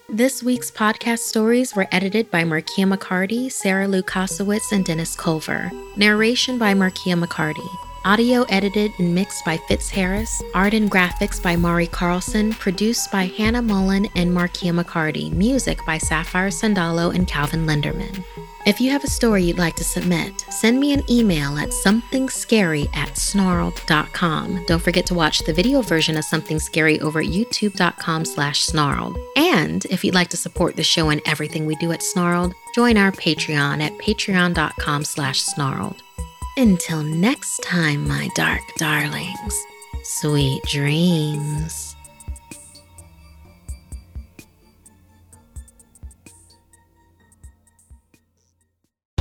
This 0.08 0.40
week's 0.40 0.70
podcast 0.70 1.18
stories 1.18 1.74
were 1.74 1.88
edited 1.90 2.30
by 2.30 2.44
Markia 2.44 2.86
McCarty, 2.86 3.50
Sarah 3.50 3.88
Lukasiewicz, 3.88 4.70
and 4.70 4.84
Dennis 4.84 5.16
Culver. 5.16 5.72
Narration 5.96 6.58
by 6.58 6.74
Markia 6.74 7.20
McCarty. 7.20 7.66
Audio 8.06 8.44
edited 8.50 8.92
and 9.00 9.12
mixed 9.12 9.44
by 9.44 9.56
Fitz 9.66 9.90
Harris. 9.90 10.40
Art 10.54 10.74
and 10.74 10.88
graphics 10.88 11.42
by 11.42 11.56
Mari 11.56 11.88
Carlson. 11.88 12.52
Produced 12.52 13.10
by 13.10 13.26
Hannah 13.26 13.60
Mullen 13.60 14.06
and 14.14 14.30
Markia 14.30 14.80
McCarty. 14.80 15.32
Music 15.32 15.84
by 15.84 15.98
Sapphire 15.98 16.50
Sandalo 16.50 17.12
and 17.12 17.26
Calvin 17.26 17.66
Linderman. 17.66 18.22
If 18.64 18.80
you 18.80 18.92
have 18.92 19.02
a 19.02 19.08
story 19.08 19.42
you'd 19.42 19.58
like 19.58 19.74
to 19.74 19.82
submit, 19.82 20.46
send 20.50 20.78
me 20.78 20.92
an 20.92 21.02
email 21.10 21.58
at 21.58 21.70
somethingscary 21.70 22.96
at 22.96 23.08
snarled.com. 23.16 24.66
Don't 24.68 24.82
forget 24.82 25.06
to 25.06 25.14
watch 25.14 25.40
the 25.40 25.52
video 25.52 25.82
version 25.82 26.16
of 26.16 26.24
Something 26.24 26.60
Scary 26.60 27.00
over 27.00 27.18
at 27.18 27.26
youtube.com 27.26 28.24
slash 28.24 28.60
snarled. 28.60 29.18
And 29.36 29.84
if 29.86 30.04
you'd 30.04 30.14
like 30.14 30.28
to 30.28 30.36
support 30.36 30.76
the 30.76 30.84
show 30.84 31.08
and 31.08 31.20
everything 31.26 31.66
we 31.66 31.74
do 31.74 31.90
at 31.90 32.04
Snarled, 32.04 32.54
join 32.72 32.96
our 32.98 33.10
Patreon 33.10 33.82
at 33.82 33.98
patreon.com 33.98 35.04
slash 35.04 35.42
snarled. 35.42 36.04
Until 36.58 37.02
next 37.02 37.62
time, 37.62 38.08
my 38.08 38.30
dark 38.34 38.62
darlings, 38.78 39.66
sweet 40.02 40.62
dreams. 40.62 41.95